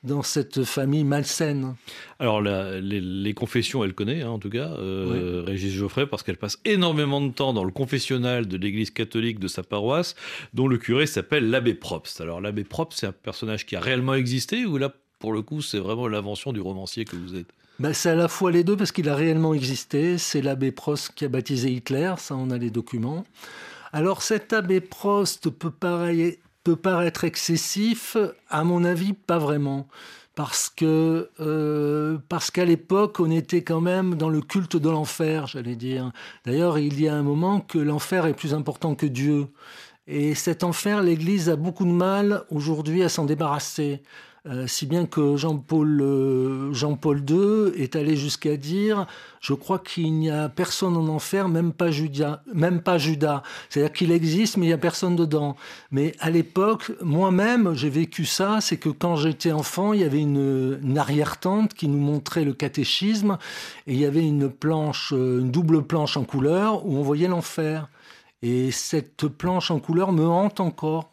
[0.05, 1.75] dans cette famille malsaine.
[2.21, 5.51] Alors, la, les, les, confessions, elle connaît, hein, en tout cas, euh, oui.
[5.51, 9.49] Régis Geoffrey, parce qu'elle passe énormément de temps dans le confessionnal de l'église catholique de
[9.49, 10.15] sa paroisse,
[10.55, 12.21] dont le curé s'appelle l'abbé Probst.
[12.21, 15.63] Alors, l'abbé Probst, c'est un personnage qui a réellement existé, ou là, pour le coup,
[15.63, 17.47] c'est vraiment l'invention du romancier que vous êtes
[17.79, 20.19] ben, c'est à la fois les deux parce qu'il a réellement existé.
[20.19, 23.25] C'est l'abbé Prost qui a baptisé Hitler, ça on a les documents.
[23.93, 25.71] Alors cet abbé Prost peut,
[26.77, 28.17] paraître excessif,
[28.51, 29.89] à mon avis pas vraiment.
[30.35, 35.47] Parce que euh, parce qu'à l'époque on était quand même dans le culte de l'enfer,
[35.47, 36.13] j'allais dire.
[36.45, 39.49] D'ailleurs il y a un moment que l'enfer est plus important que Dieu.
[40.07, 44.03] Et cet enfer, l'Église a beaucoup de mal aujourd'hui à s'en débarrasser.
[44.49, 49.07] Euh, si bien que Jean-Paul euh, Jean II est allé jusqu'à dire
[49.39, 52.43] je crois qu'il n'y a personne en enfer, même pas Judas.
[52.97, 53.43] Judas.
[53.69, 55.57] C'est-à-dire qu'il existe, mais il n'y a personne dedans.
[55.93, 60.21] Mais à l'époque, moi-même, j'ai vécu ça, c'est que quand j'étais enfant, il y avait
[60.21, 63.39] une, arrière-tante qui nous montrait le catéchisme,
[63.87, 67.89] et il y avait une euh, une double planche en couleur, où on voyait l'enfer.
[68.43, 71.11] Et cette planche en couleur me hante encore.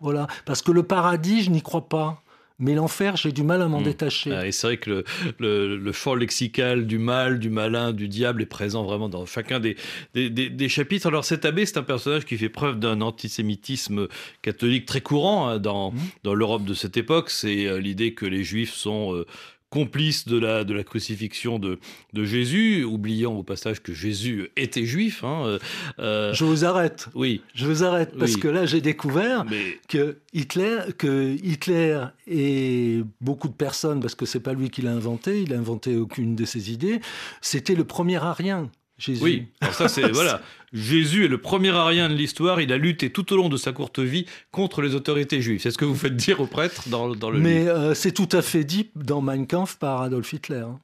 [0.00, 0.26] Voilà.
[0.46, 2.22] Parce que le paradis, je n'y crois pas.
[2.60, 3.84] Mais l'enfer, j'ai du mal à m'en mmh.
[3.84, 4.32] détacher.
[4.32, 5.04] Ah, et c'est vrai que le,
[5.38, 9.60] le, le, champ lexical du mal, du malin, du diable est présent vraiment dans chacun
[9.60, 9.76] des,
[10.14, 11.06] des, des, des chapitres.
[11.06, 14.08] Alors cet abbé, c'est un personnage qui fait preuve d'un antisémitisme
[14.42, 15.98] catholique très courant hein, dans, mmh.
[16.24, 17.30] dans l'Europe de cette époque.
[17.30, 19.14] C'est euh, l'idée que les juifs sont...
[19.14, 19.26] Euh,
[19.70, 21.78] complice de la, de la crucifixion de,
[22.12, 25.24] de Jésus, oubliant au passage que Jésus était juif.
[25.24, 25.58] Hein,
[25.98, 27.08] euh, je vous arrête.
[27.14, 27.42] Oui.
[27.54, 28.40] Je vous arrête parce oui.
[28.40, 29.78] que là j'ai découvert Mais...
[29.88, 34.92] que Hitler, que Hitler et beaucoup de personnes, parce que c'est pas lui qui l'a
[34.92, 37.00] inventé, il a inventé aucune de ses idées,
[37.40, 38.70] c'était le premier arien.
[38.98, 39.22] Jésus.
[39.22, 40.42] Oui, alors ça c'est voilà.
[40.72, 42.60] Jésus est le premier arien de l'histoire.
[42.60, 45.60] Il a lutté tout au long de sa courte vie contre les autorités juives.
[45.60, 47.38] C'est ce que vous faites dire aux prêtres dans, dans le.
[47.38, 50.64] Mais euh, c'est tout à fait dit dans Mein Kampf par Adolf Hitler.
[50.66, 50.80] Hein.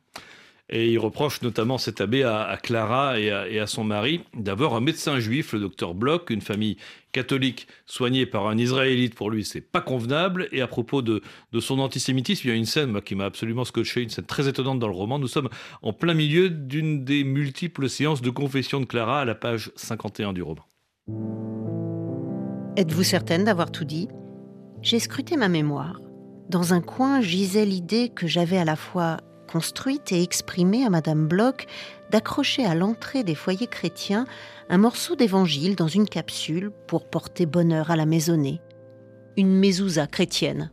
[0.75, 5.21] Et il reproche notamment cet abbé à, Clara et à, son mari d'avoir un médecin
[5.21, 6.79] juif, le docteur Bloch, une famille
[7.13, 9.15] catholique soignée par un Israélite.
[9.15, 10.49] Pour lui, c'est pas convenable.
[10.51, 11.23] Et à propos de,
[11.61, 14.81] son antisémitisme, il y a une scène qui m'a absolument scotché, une scène très étonnante
[14.81, 15.21] dans le roman.
[15.21, 15.49] Nous sommes
[15.81, 20.33] en plein milieu d'une des multiples séances de confession de Clara à la page 51
[20.33, 20.67] du roman.
[22.77, 24.09] Êtes-vous certaine d'avoir tout dit?
[24.83, 26.01] J'ai scruté ma mémoire.
[26.51, 29.19] Dans un coin gisait l'idée que j'avais à la fois
[29.55, 31.67] construite et exprimée à Madame Bloch
[32.11, 34.27] d'accrocher à l'entrée des foyers chrétiens
[34.69, 38.61] un morceau d'évangile dans une capsule pour porter bonheur à la maisonnée.
[39.37, 40.73] Une mezouza chrétienne.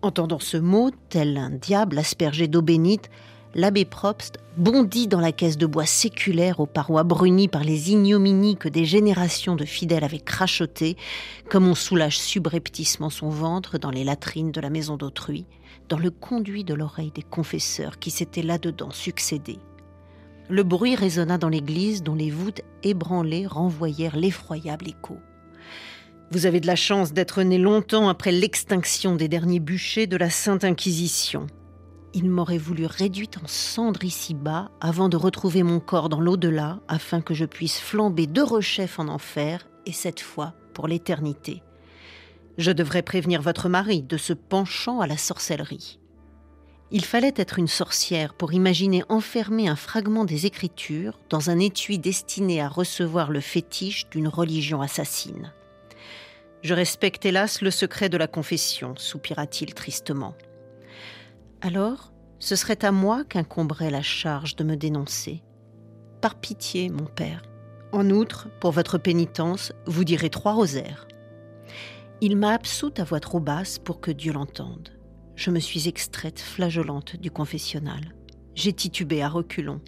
[0.00, 3.10] Entendant ce mot, tel un diable aspergé d'eau bénite,
[3.56, 8.56] l'abbé Probst bondit dans la caisse de bois séculaire aux parois brunies par les ignominies
[8.56, 10.96] que des générations de fidèles avaient crachotées,
[11.50, 15.46] comme on soulage subrepticement son ventre dans les latrines de la maison d'autrui,
[15.88, 19.58] dans le conduit de l'oreille des confesseurs qui s'étaient là-dedans succédés.
[20.48, 25.18] Le bruit résonna dans l'église dont les voûtes ébranlées renvoyèrent l'effroyable écho.
[26.30, 30.30] Vous avez de la chance d'être né longtemps après l'extinction des derniers bûchers de la
[30.30, 31.46] Sainte Inquisition.
[32.14, 37.20] Il m'aurait voulu réduite en cendres ici-bas avant de retrouver mon corps dans l'au-delà afin
[37.20, 41.62] que je puisse flamber de rechef en enfer et cette fois pour l'éternité.
[42.58, 45.98] Je devrais prévenir votre mari de ce penchant à la sorcellerie.
[46.90, 51.98] Il fallait être une sorcière pour imaginer enfermer un fragment des Écritures dans un étui
[51.98, 55.52] destiné à recevoir le fétiche d'une religion assassine.
[56.60, 60.34] Je respecte hélas le secret de la confession, soupira-t-il tristement.
[61.62, 65.42] Alors, ce serait à moi qu'incomberait la charge de me dénoncer.
[66.20, 67.42] Par pitié, mon père.
[67.92, 71.06] En outre, pour votre pénitence, vous direz trois rosaires.
[72.24, 74.90] Il m'a absoute à voix trop basse pour que Dieu l'entende.
[75.34, 78.14] Je me suis extraite flageolante du confessionnal.
[78.54, 79.80] J'ai titubé à reculons.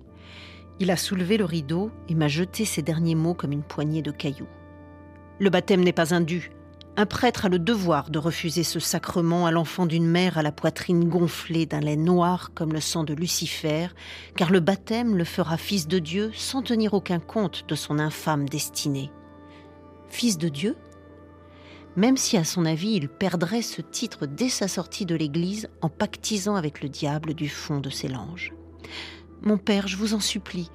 [0.80, 4.10] Il a soulevé le rideau et m'a jeté ces derniers mots comme une poignée de
[4.10, 4.48] cailloux.
[5.38, 6.50] Le baptême n'est pas un dû,
[6.96, 10.50] un prêtre a le devoir de refuser ce sacrement à l'enfant d'une mère à la
[10.50, 13.86] poitrine gonflée d'un lait noir comme le sang de Lucifer,
[14.36, 18.48] car le baptême le fera fils de Dieu sans tenir aucun compte de son infâme
[18.48, 19.12] destinée.
[20.08, 20.76] Fils de Dieu?
[21.96, 25.88] Même si à son avis il perdrait ce titre dès sa sortie de l'Église en
[25.88, 28.52] pactisant avec le diable du fond de ses langes.
[29.42, 30.70] Mon père, je vous en supplie,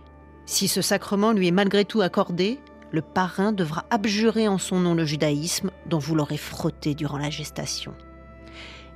[0.50, 2.58] si ce sacrement lui est malgré tout accordé,
[2.92, 7.30] le parrain devra abjurer en son nom le judaïsme dont vous l'aurez frotté durant la
[7.30, 7.94] gestation.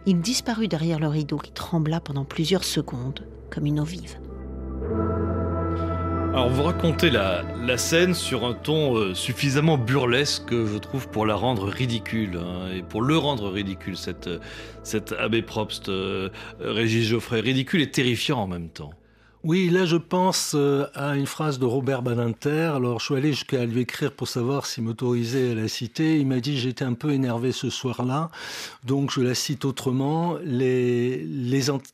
[0.07, 4.17] Il disparut derrière le rideau qui trembla pendant plusieurs secondes comme une eau vive.
[6.33, 11.35] Alors vous racontez la, scène sur un ton euh, suffisamment burlesque, je trouve, pour la
[11.35, 14.31] rendre ridicule, hein, et pour le rendre ridicule, cette,
[14.81, 16.29] cette abbé Probst, euh,
[16.59, 18.89] Régis Geoffrey, ridicule et terrifiant en même temps.
[19.45, 22.71] Oui, là je pense euh, à une phrase de Robert Badinter.
[22.77, 26.17] Alors je suis allé jusqu'à lui écrire pour savoir s'il m'autorisait à la citer.
[26.17, 28.31] Il m'a dit j'étais un peu énervé ce soir-là,
[28.85, 30.37] donc je la cite autrement.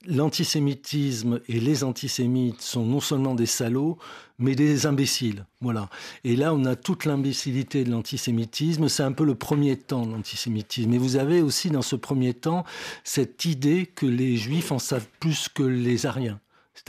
[0.05, 3.97] L'antisémitisme et les antisémites sont non seulement des salauds,
[4.37, 5.47] mais des imbéciles.
[5.59, 5.89] Voilà.
[6.23, 8.87] Et là, on a toute l'imbécilité de l'antisémitisme.
[8.89, 10.93] C'est un peu le premier temps de l'antisémitisme.
[10.93, 12.63] Et vous avez aussi dans ce premier temps
[13.03, 16.39] cette idée que les juifs en savent plus que les ariens.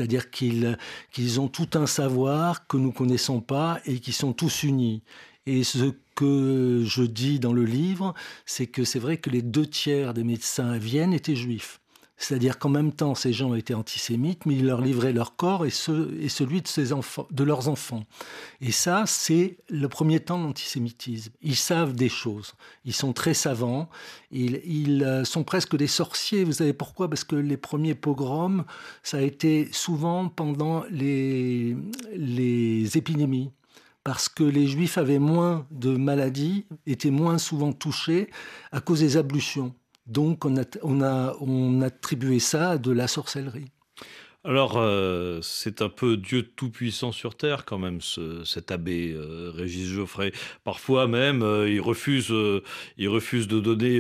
[0.01, 5.03] C'est-à-dire qu'ils ont tout un savoir que nous connaissons pas et qui sont tous unis.
[5.45, 8.15] Et ce que je dis dans le livre,
[8.47, 11.80] c'est que c'est vrai que les deux tiers des médecins à Vienne étaient juifs.
[12.21, 15.71] C'est-à-dire qu'en même temps, ces gens étaient antisémites, mais ils leur livraient leur corps et,
[15.71, 18.05] celui de, leurs enfants.
[18.61, 21.33] Et ça, c'est le premier temps de l'antisémitisme.
[21.41, 22.53] Ils savent des choses.
[22.85, 23.89] Ils sont très savants.
[24.33, 26.45] Ils, euh, sont presque des sorciers.
[26.45, 27.09] Vous savez pourquoi?
[27.09, 28.67] Parce que les premiers pogroms,
[29.03, 31.75] ça a été souvent pendant les,
[32.15, 33.51] les épidémies
[34.05, 38.29] parce que les juifs avaient moins de maladies, étaient moins souvent touchés
[38.73, 39.75] à cause des ablutions.
[40.11, 43.71] Donc on a, on a, on attribué ça à de la sorcellerie.
[44.43, 49.87] Alors, euh, c'est un peu Dieu tout-puissant sur terre, quand même, cet abbé euh, Régis
[49.87, 50.33] Geoffrey.
[50.65, 52.33] Parfois même, euh, il, refuse,
[52.97, 53.99] il refuse de donner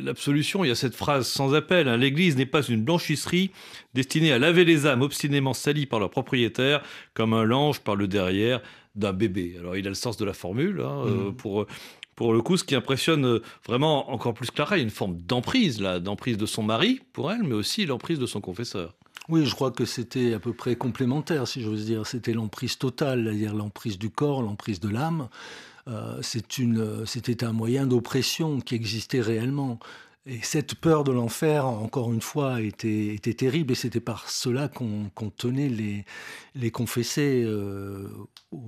[0.00, 0.64] l'absolution.
[0.64, 3.50] Il y a cette phrase sans appel hein, L'Église n'est pas une blanchisserie
[3.92, 6.82] destinée à laver les âmes obstinément salies par leur propriétaire,
[7.12, 8.62] comme un linge par le derrière
[8.94, 9.56] d'un bébé.
[9.58, 11.36] Alors, il a le sens de la formule hein, mmh.
[11.36, 11.66] pour
[12.16, 14.90] pour le coup, ce qui impressionne euh, vraiment encore plus Clara, il y a une
[14.90, 18.94] forme d'emprise, là, d'emprise de son mari pour elle, mais aussi l'emprise de son confesseur.
[19.28, 22.06] Oui, je crois que c'était à peu près complémentaire, si j'ose dire.
[22.06, 25.28] C'était l'emprise totale, c'est-à-dire l'emprise du corps, l'emprise de l'âme.
[25.88, 29.78] Euh, c'était un moyen d'oppression qui existait réellement.
[30.26, 35.10] Et cette peur de l'enfer, encore une fois, était, terrible, et c'était par cela qu'on
[35.36, 36.04] tenait les,
[36.54, 38.08] les confessés euh,
[38.50, 38.60] au,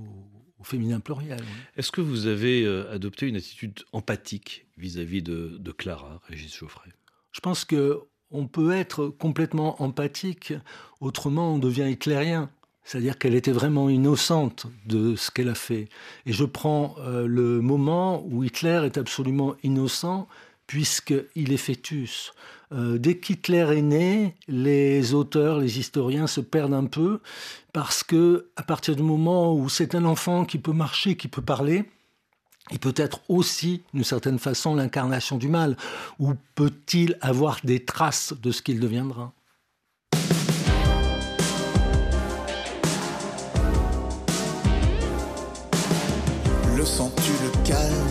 [0.59, 1.43] au féminin pluriel.
[1.77, 6.89] Est-ce que vous avez euh, adopté une attitude empathique vis-à-vis de, Clara, Régis Geoffrey?
[7.31, 7.99] Je pense que
[8.31, 10.53] on peut être complètement empathique,
[11.01, 12.49] autrement on devient hitlérien.
[12.83, 15.89] C'est-à-dire qu'elle était vraiment innocente de ce qu'elle a fait.
[16.25, 20.27] Et je prends euh, le moment où Hitler est absolument innocent,
[20.69, 22.31] puisqu'il est fœtus.
[22.71, 27.21] Euh, dès qu'Hitler est né, les auteurs, les historiens se perdent un peu
[27.73, 31.41] parce que à partir du moment où c'est un enfant qui peut marcher, qui peut
[31.41, 31.85] parler,
[32.69, 35.75] il peut être aussi, d'une certaine façon, l'incarnation du mal.
[36.19, 39.33] Ou peut-il avoir des traces de ce qu'il deviendra?
[46.77, 48.08] Le sens-tu le calme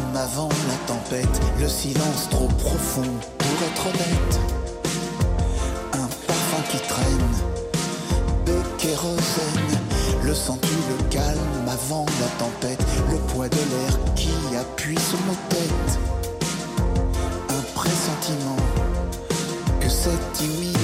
[1.61, 4.41] le silence trop profond pour être honnête
[5.93, 7.35] Un parfum qui traîne
[8.47, 9.79] de kérosène.
[10.25, 15.37] Le sens-tu le calme avant la tempête, le poids de l'air qui appuie sur nos
[15.49, 15.99] têtes
[18.09, 18.57] sentiment
[19.81, 20.78] que c'est imminent.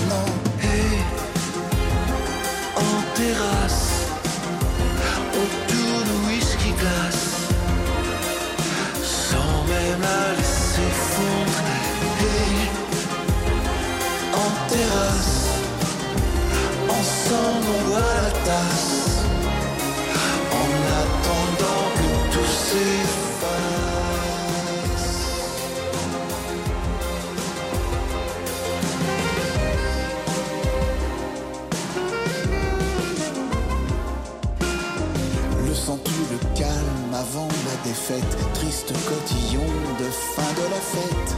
[38.54, 39.64] Triste cotillon
[39.98, 41.36] de fin de la fête.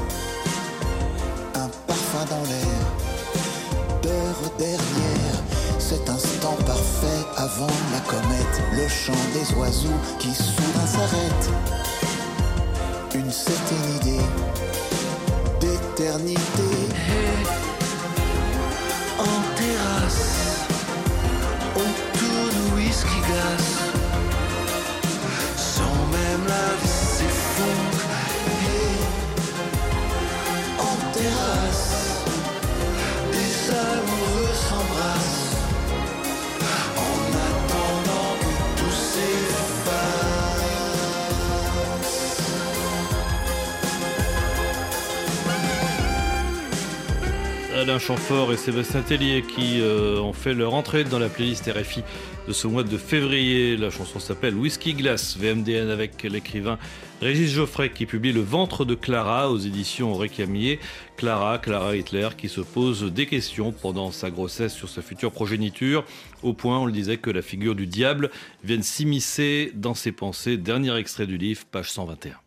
[1.55, 2.83] Un parfum dans l'air.
[4.03, 5.36] D'heure dernière
[5.97, 11.51] Cet instant parfait avant la comète Le chant des oiseaux qui soudain s'arrête
[13.15, 14.25] Une certaine idée
[15.59, 16.37] d'éternité
[47.77, 52.03] Alain Chamfort et Sébastien Tellier qui euh, ont fait leur entrée dans la playlist RFI
[52.49, 53.77] de ce mois de février.
[53.77, 56.79] La chanson s'appelle Whisky Glass, VMDN avec l'écrivain
[57.21, 60.81] Régis Geoffrey qui publie Le ventre de Clara aux éditions Récamier.
[61.19, 66.05] Clara, Clara Hitler qui se pose des questions pendant sa grossesse sur sa future progéniture,
[66.43, 68.31] au point, on le disait, que la figure du diable
[68.65, 70.57] vienne s'immiscer dans ses pensées.
[70.57, 72.46] Dernier extrait du livre, page 121.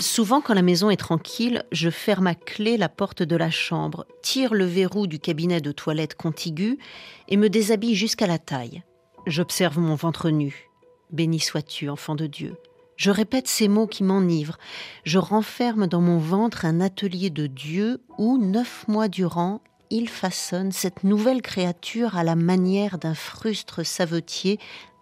[0.00, 4.06] Souvent, quand la maison est tranquille, je ferme à clé la porte de la chambre,
[4.22, 6.78] tire le verrou du cabinet de toilette contigu
[7.26, 8.84] et me déshabille jusqu'à la taille.
[9.26, 10.68] J'observe mon ventre nu.
[11.10, 12.54] Béni sois-tu, enfant de Dieu.
[12.96, 14.58] Je répète ces mots qui m'enivrent.
[15.02, 20.70] Je renferme dans mon ventre un atelier de Dieu où, neuf mois durant, il façonne
[20.70, 24.58] cette nouvelle créature à la manière d'un frustre savetier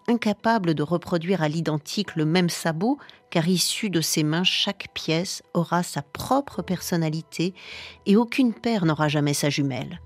[0.07, 2.97] incapable de reproduire à l'identique le même sabot,
[3.29, 7.53] car issu de ses mains, chaque pièce aura sa propre personnalité
[8.05, 9.99] et aucune paire n'aura jamais sa jumelle.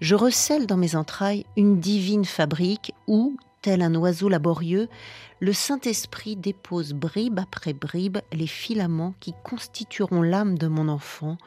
[0.00, 4.88] Je recèle dans mes entrailles une divine fabrique où, tel un oiseau laborieux,
[5.40, 11.38] le Saint-Esprit dépose bribe après bribe les filaments qui constitueront l'âme de mon enfant,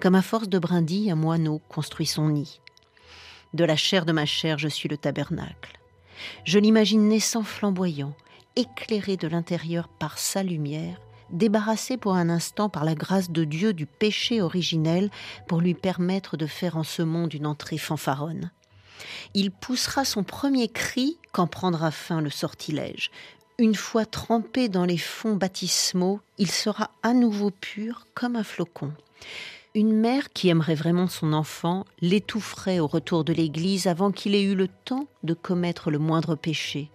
[0.00, 2.60] comme à force de brindilles un moineau construit son nid.
[3.52, 5.78] De la chair de ma chair, je suis le tabernacle.
[6.44, 8.14] Je l'imagine naissant flamboyant,
[8.56, 11.00] éclairé de l'intérieur par sa lumière,
[11.30, 15.10] débarrassé pour un instant par la grâce de Dieu du péché originel
[15.48, 18.50] pour lui permettre de faire en ce monde une entrée fanfaronne.
[19.34, 23.10] Il poussera son premier cri quand prendra fin le sortilège.
[23.58, 28.92] Une fois trempé dans les fonds baptismaux, il sera à nouveau pur comme un flocon.
[29.76, 34.44] Une mère qui aimerait vraiment son enfant l'étoufferait au retour de l'église avant qu'il ait
[34.44, 36.90] eu le temps de commettre le moindre péché.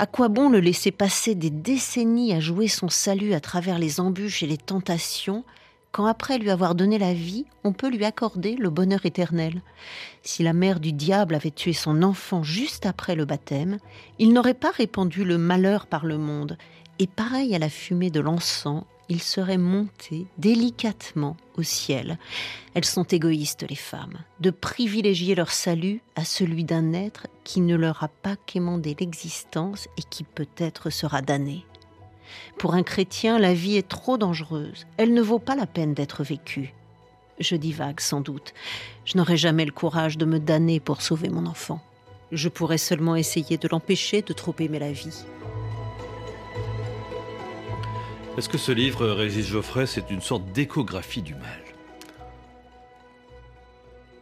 [0.00, 4.00] À quoi bon le laisser passer des décennies à jouer son salut à travers les
[4.00, 5.44] embûches et les tentations
[5.92, 9.62] quand après lui avoir donné la vie, on peut lui accorder le bonheur éternel?
[10.24, 13.78] Si la mère du diable avait tué son enfant juste après le baptême,
[14.18, 16.58] il n'aurait pas répandu le malheur par le monde,
[16.98, 22.18] et pareil à la fumée de l'encens, il serait monté délicatement au ciel.
[22.74, 27.76] Elles sont égoïstes, les femmes, de privilégier leur salut à celui d'un être qui ne
[27.76, 31.64] leur a pas quémandé l'existence et qui peut-être sera damné.
[32.58, 34.86] Pour un chrétien, la vie est trop dangereuse.
[34.96, 36.74] Elle ne vaut pas la peine d'être vécue.
[37.40, 38.54] Je divague sans doute.
[39.04, 41.80] Je n'aurai jamais le courage de me damner pour sauver mon enfant.
[42.32, 45.24] Je pourrais seulement essayer de l'empêcher de trop aimer la vie.
[48.36, 51.62] Est-ce que ce livre, Régis Geoffrey, c'est une sorte d'échographie du mal?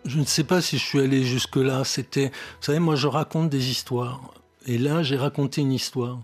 [0.05, 1.85] Je ne sais pas si je suis allé jusque-là.
[1.85, 4.35] C'était, vous savez, moi je raconte des histoires.
[4.67, 6.19] Et là, j'ai raconté une histoire.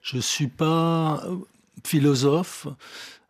[0.00, 1.22] Je ne suis pas
[1.84, 2.66] philosophe.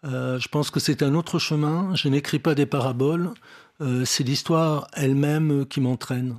[0.04, 1.92] Euh, je pense que c'est un autre chemin.
[1.96, 3.32] Je n'écris pas des paraboles.
[3.80, 6.36] Euh, c'est l'histoire elle-même qui m'entraîne.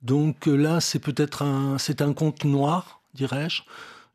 [0.00, 3.64] Donc là, c'est peut-être un, c'est un conte noir, dirais-je.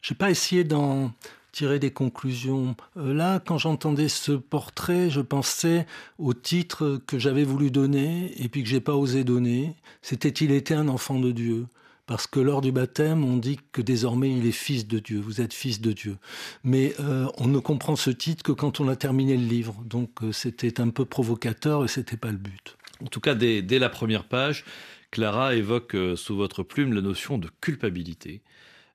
[0.01, 1.11] Je n'ai pas essayé d'en
[1.53, 2.75] tirer des conclusions.
[2.97, 5.85] Euh, là, quand j'entendais ce portrait, je pensais
[6.17, 9.75] au titre que j'avais voulu donner et puis que j'ai pas osé donner.
[10.01, 11.67] C'était Il était un enfant de Dieu.
[12.05, 15.39] parce que lors du baptême, on dit que désormais il est fils de Dieu, vous
[15.39, 16.17] êtes fils de Dieu.
[16.65, 20.09] Mais euh, on ne comprend ce titre que quand on a terminé le livre, donc
[20.21, 22.75] euh, c'était un peu provocateur et c'était pas le but.
[23.01, 24.65] En tout cas, dès, la première page,
[25.11, 28.41] Clara évoque sous votre plume la notion de culpabilité.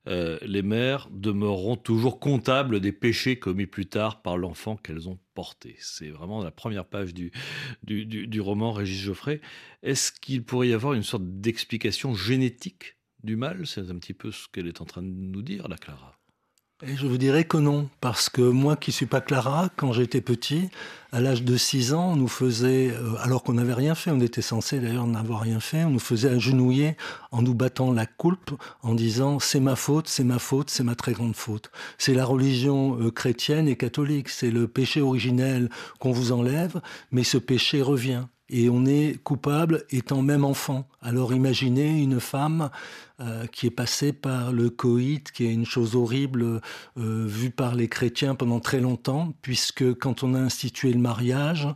[0.07, 5.19] Euh, les mères demeureront toujours comptables des péchés commis plus tard par l'enfant qu'elles ont
[5.33, 5.75] porté.
[5.79, 7.31] C'est vraiment la première page du,
[7.83, 9.41] du, roman Régis Geoffrey.
[9.83, 13.67] Est-ce qu'il pourrait y avoir une sorte d'explication génétique du mal?
[13.67, 16.18] C'est un petit peu ce qu'elle est en train de nous dire, la Clara.
[16.81, 20.21] Et je vous dirais que non, parce que moi qui suis pas Clara, quand j'étais
[20.21, 20.69] petit,
[21.11, 24.21] à l'âge de 6 ans, on nous faisait, euh, alors qu'on n'avait rien fait, on
[24.21, 26.95] était censé d'ailleurs n'avoir rien fait, on nous faisait agenouiller
[27.31, 28.51] en nous battant la coulpe,
[28.81, 31.69] en disant c'est ma faute, c'est ma faute, c'est ma très grande faute.
[31.97, 35.69] C'est la religion euh, chrétienne et catholique, c'est le péché originel
[35.99, 36.79] qu'on vous enlève,
[37.11, 40.87] mais ce péché revient et on est coupable étant même enfant.
[41.01, 42.69] Alors imaginez une femme
[43.19, 47.75] euh, qui est passée par le coït, qui est une chose horrible euh, vue par
[47.75, 51.67] les chrétiens pendant très longtemps, puisque quand on a institué le mariage,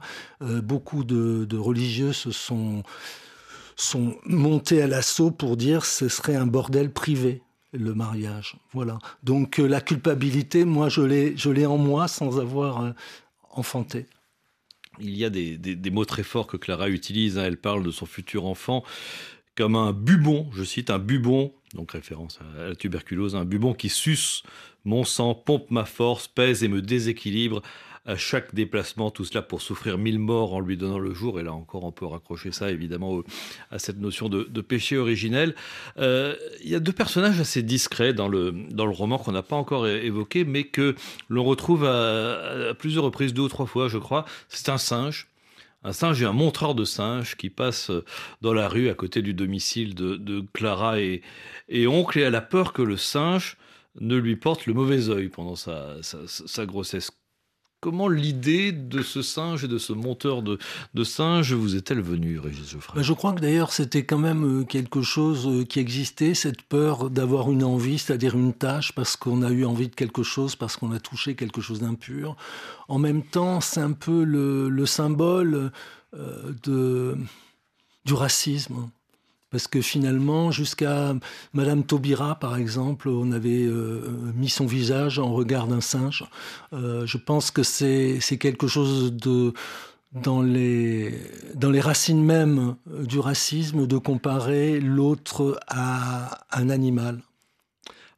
[0.41, 2.84] euh, beaucoup de, de, religieux se sont,
[3.76, 8.57] sont montés à l'assaut pour dire ce serait un bordel privé le mariage.
[8.71, 8.99] Voilà.
[9.24, 12.93] Donc la culpabilité, moi je l'ai, je l'ai en moi sans avoir
[13.49, 14.05] enfanté
[15.00, 17.38] il y a des, mots très forts que Clara utilise.
[17.38, 17.46] Hein.
[17.46, 18.84] Elle parle de son futur enfant
[19.56, 23.89] comme un bubon, je cite, un bubon, donc référence à la tuberculose, un bubon qui
[23.89, 24.44] suce
[24.84, 27.62] mon sang, pompe ma force, pèse et me déséquilibre
[28.06, 31.39] à chaque déplacement, tout cela pour souffrir mille morts en lui donnant le jour.
[31.39, 33.22] Et là encore, on peut raccrocher ça évidemment
[33.72, 35.56] à cette notion de, péché originel.
[35.97, 39.43] Euh, il y a deux personnages assez discrets dans le, dans le roman qu'on n'a
[39.43, 40.95] pas encore évoqué, mais que
[41.30, 44.26] l'on retrouve à, plusieurs reprises, deux ou trois fois, je crois.
[44.49, 45.28] C'est un singe
[45.86, 47.91] un singe et un montreur de singes qui passe
[48.39, 51.22] dans la rue à côté du domicile de, Clara et,
[51.68, 53.58] et, oncle et elle a peur que le singe
[53.99, 57.12] ne lui porte le mauvais œil pendant sa, sa grossesse.
[57.84, 60.57] Comment l'idée de ce singe et de ce monteur de,
[60.93, 64.63] de singes vous est-elle venue, Régis Geoffrey Je crois que d'ailleurs c'était quand même euh,
[64.63, 69.41] quelque chose euh, qui existait, cette peur d'avoir une envie, c'est-à-dire une tâche, parce qu'on
[69.41, 72.38] a eu envie de quelque chose, parce qu'on a touché quelque chose d'impur.
[72.88, 75.73] En même temps, c'est un peu le, le symbole
[76.13, 77.15] euh,
[78.05, 78.89] du racisme
[79.54, 81.14] parce que finalement, jusqu'à
[81.54, 84.01] Madame Taubira, par exemple, on avait euh,
[84.34, 86.26] mis son visage en regard d'un singe.
[86.74, 89.16] Euh, je pense que c'est quelque chose
[90.12, 91.12] dans les,
[91.80, 97.22] racines mêmes du racisme de comparer l'autre à un animal.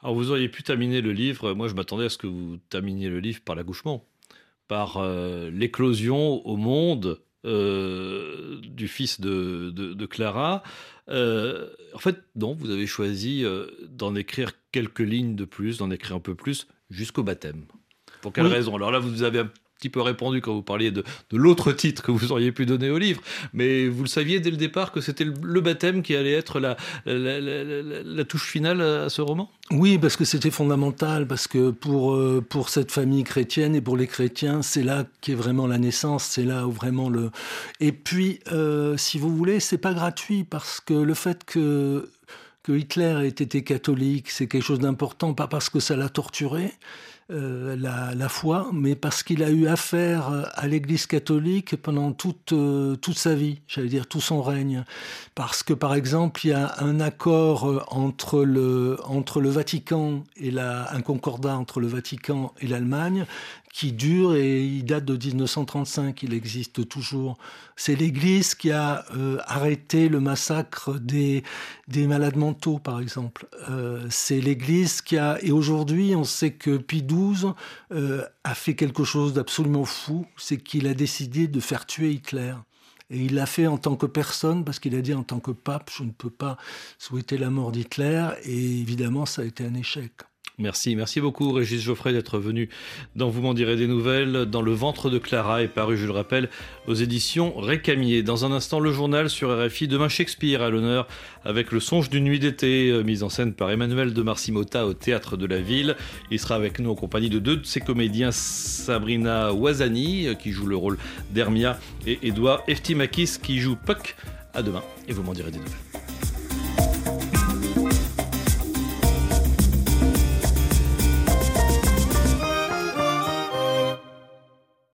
[0.02, 3.10] Alors vous auriez pu terminer le livre, moi je m'attendais à ce que vous terminiez
[3.10, 4.06] le livre par l'accouchement,
[4.70, 10.64] par euh, l'éclosion au monde euh, du fils de, de, de Clara.
[11.10, 15.92] Euh, en fait, non, vous avez choisi euh, d'en écrire quelques lignes de plus, d'en
[15.92, 17.66] écrire un peu plus jusqu'au baptême.
[18.22, 18.54] Pour quelle oui.
[18.54, 18.76] raison?
[18.76, 22.12] Alors là, vous avez un petit peu répondu quand vous parliez de, l'autre titre que
[22.12, 23.22] vous auriez pu donner au livre,
[23.54, 26.76] mais vous le saviez dès le départ que c'était le, baptême qui allait être la,
[28.26, 29.52] touche finale à ce roman?
[29.72, 33.98] Oui, parce que c'était fondamental, parce que pour, euh, pour cette famille chrétienne et pour
[33.98, 37.32] les chrétiens, c'est là qu'est vraiment la naissance, c'est là où vraiment le...
[37.80, 42.10] Et puis, euh, si vous voulez, c'est pas gratuit, parce que le fait que
[42.66, 46.74] que Hitler ait été catholique, c'est quelque chose d'important, pas parce que ça l'a torturé,
[47.32, 52.96] euh, la, foi, mais parce qu'il a eu affaire à l'Église catholique pendant toute, euh,
[52.98, 54.84] toute sa vie, j'allais dire tout son règne.
[55.34, 60.52] Parce que, par exemple, il y a un accord entre le, entre le Vatican et
[60.52, 63.26] la, un concordat entre le Vatican et l'Allemagne
[63.76, 67.38] qui dure et il date de 1935, il existe toujours.
[67.76, 71.44] C'est l'Église qui a euh, arrêté le massacre des,
[71.90, 73.50] des malades mentaux, par exemple.
[73.70, 75.44] Euh, c'est l'Église qui a...
[75.44, 77.52] Et aujourd'hui, on sait que Pie XII
[77.92, 82.54] euh, a fait quelque chose d'absolument fou, c'est qu'il a décidé de faire tuer Hitler.
[83.10, 85.52] Et il l'a fait en tant que personne, parce qu'il a dit en tant que
[85.52, 86.56] pape, je ne peux pas
[86.98, 90.14] souhaiter la mort d'Hitler, et évidemment, ça a été un échec.
[90.58, 92.70] Merci, merci beaucoup Régis Geoffrey d'être venu
[93.18, 94.46] dans Vous m'en direz des nouvelles.
[94.46, 96.50] Dans le ventre de Clara est paru, je le rappelle,
[96.88, 98.24] aux éditions Récamier.
[98.24, 99.90] Dans un instant, le journal sur RFI.
[99.90, 101.10] Demain, Shakespeare à l'honneur
[101.44, 104.94] avec le songe d'une nuit d'été, euh, mise en scène par Emmanuel de Marcimota au
[104.94, 105.98] Théâtre de la Ville.
[106.32, 110.68] Il sera avec nous en compagnie de deux de ses comédiens, Sabrina Ouazani, qui joue
[110.68, 110.98] le rôle
[111.32, 111.78] d'Hermia,
[112.08, 114.16] et Edouard Eftimakis, qui joue Puck.
[114.54, 116.05] À demain, et vous m'en direz des nouvelles.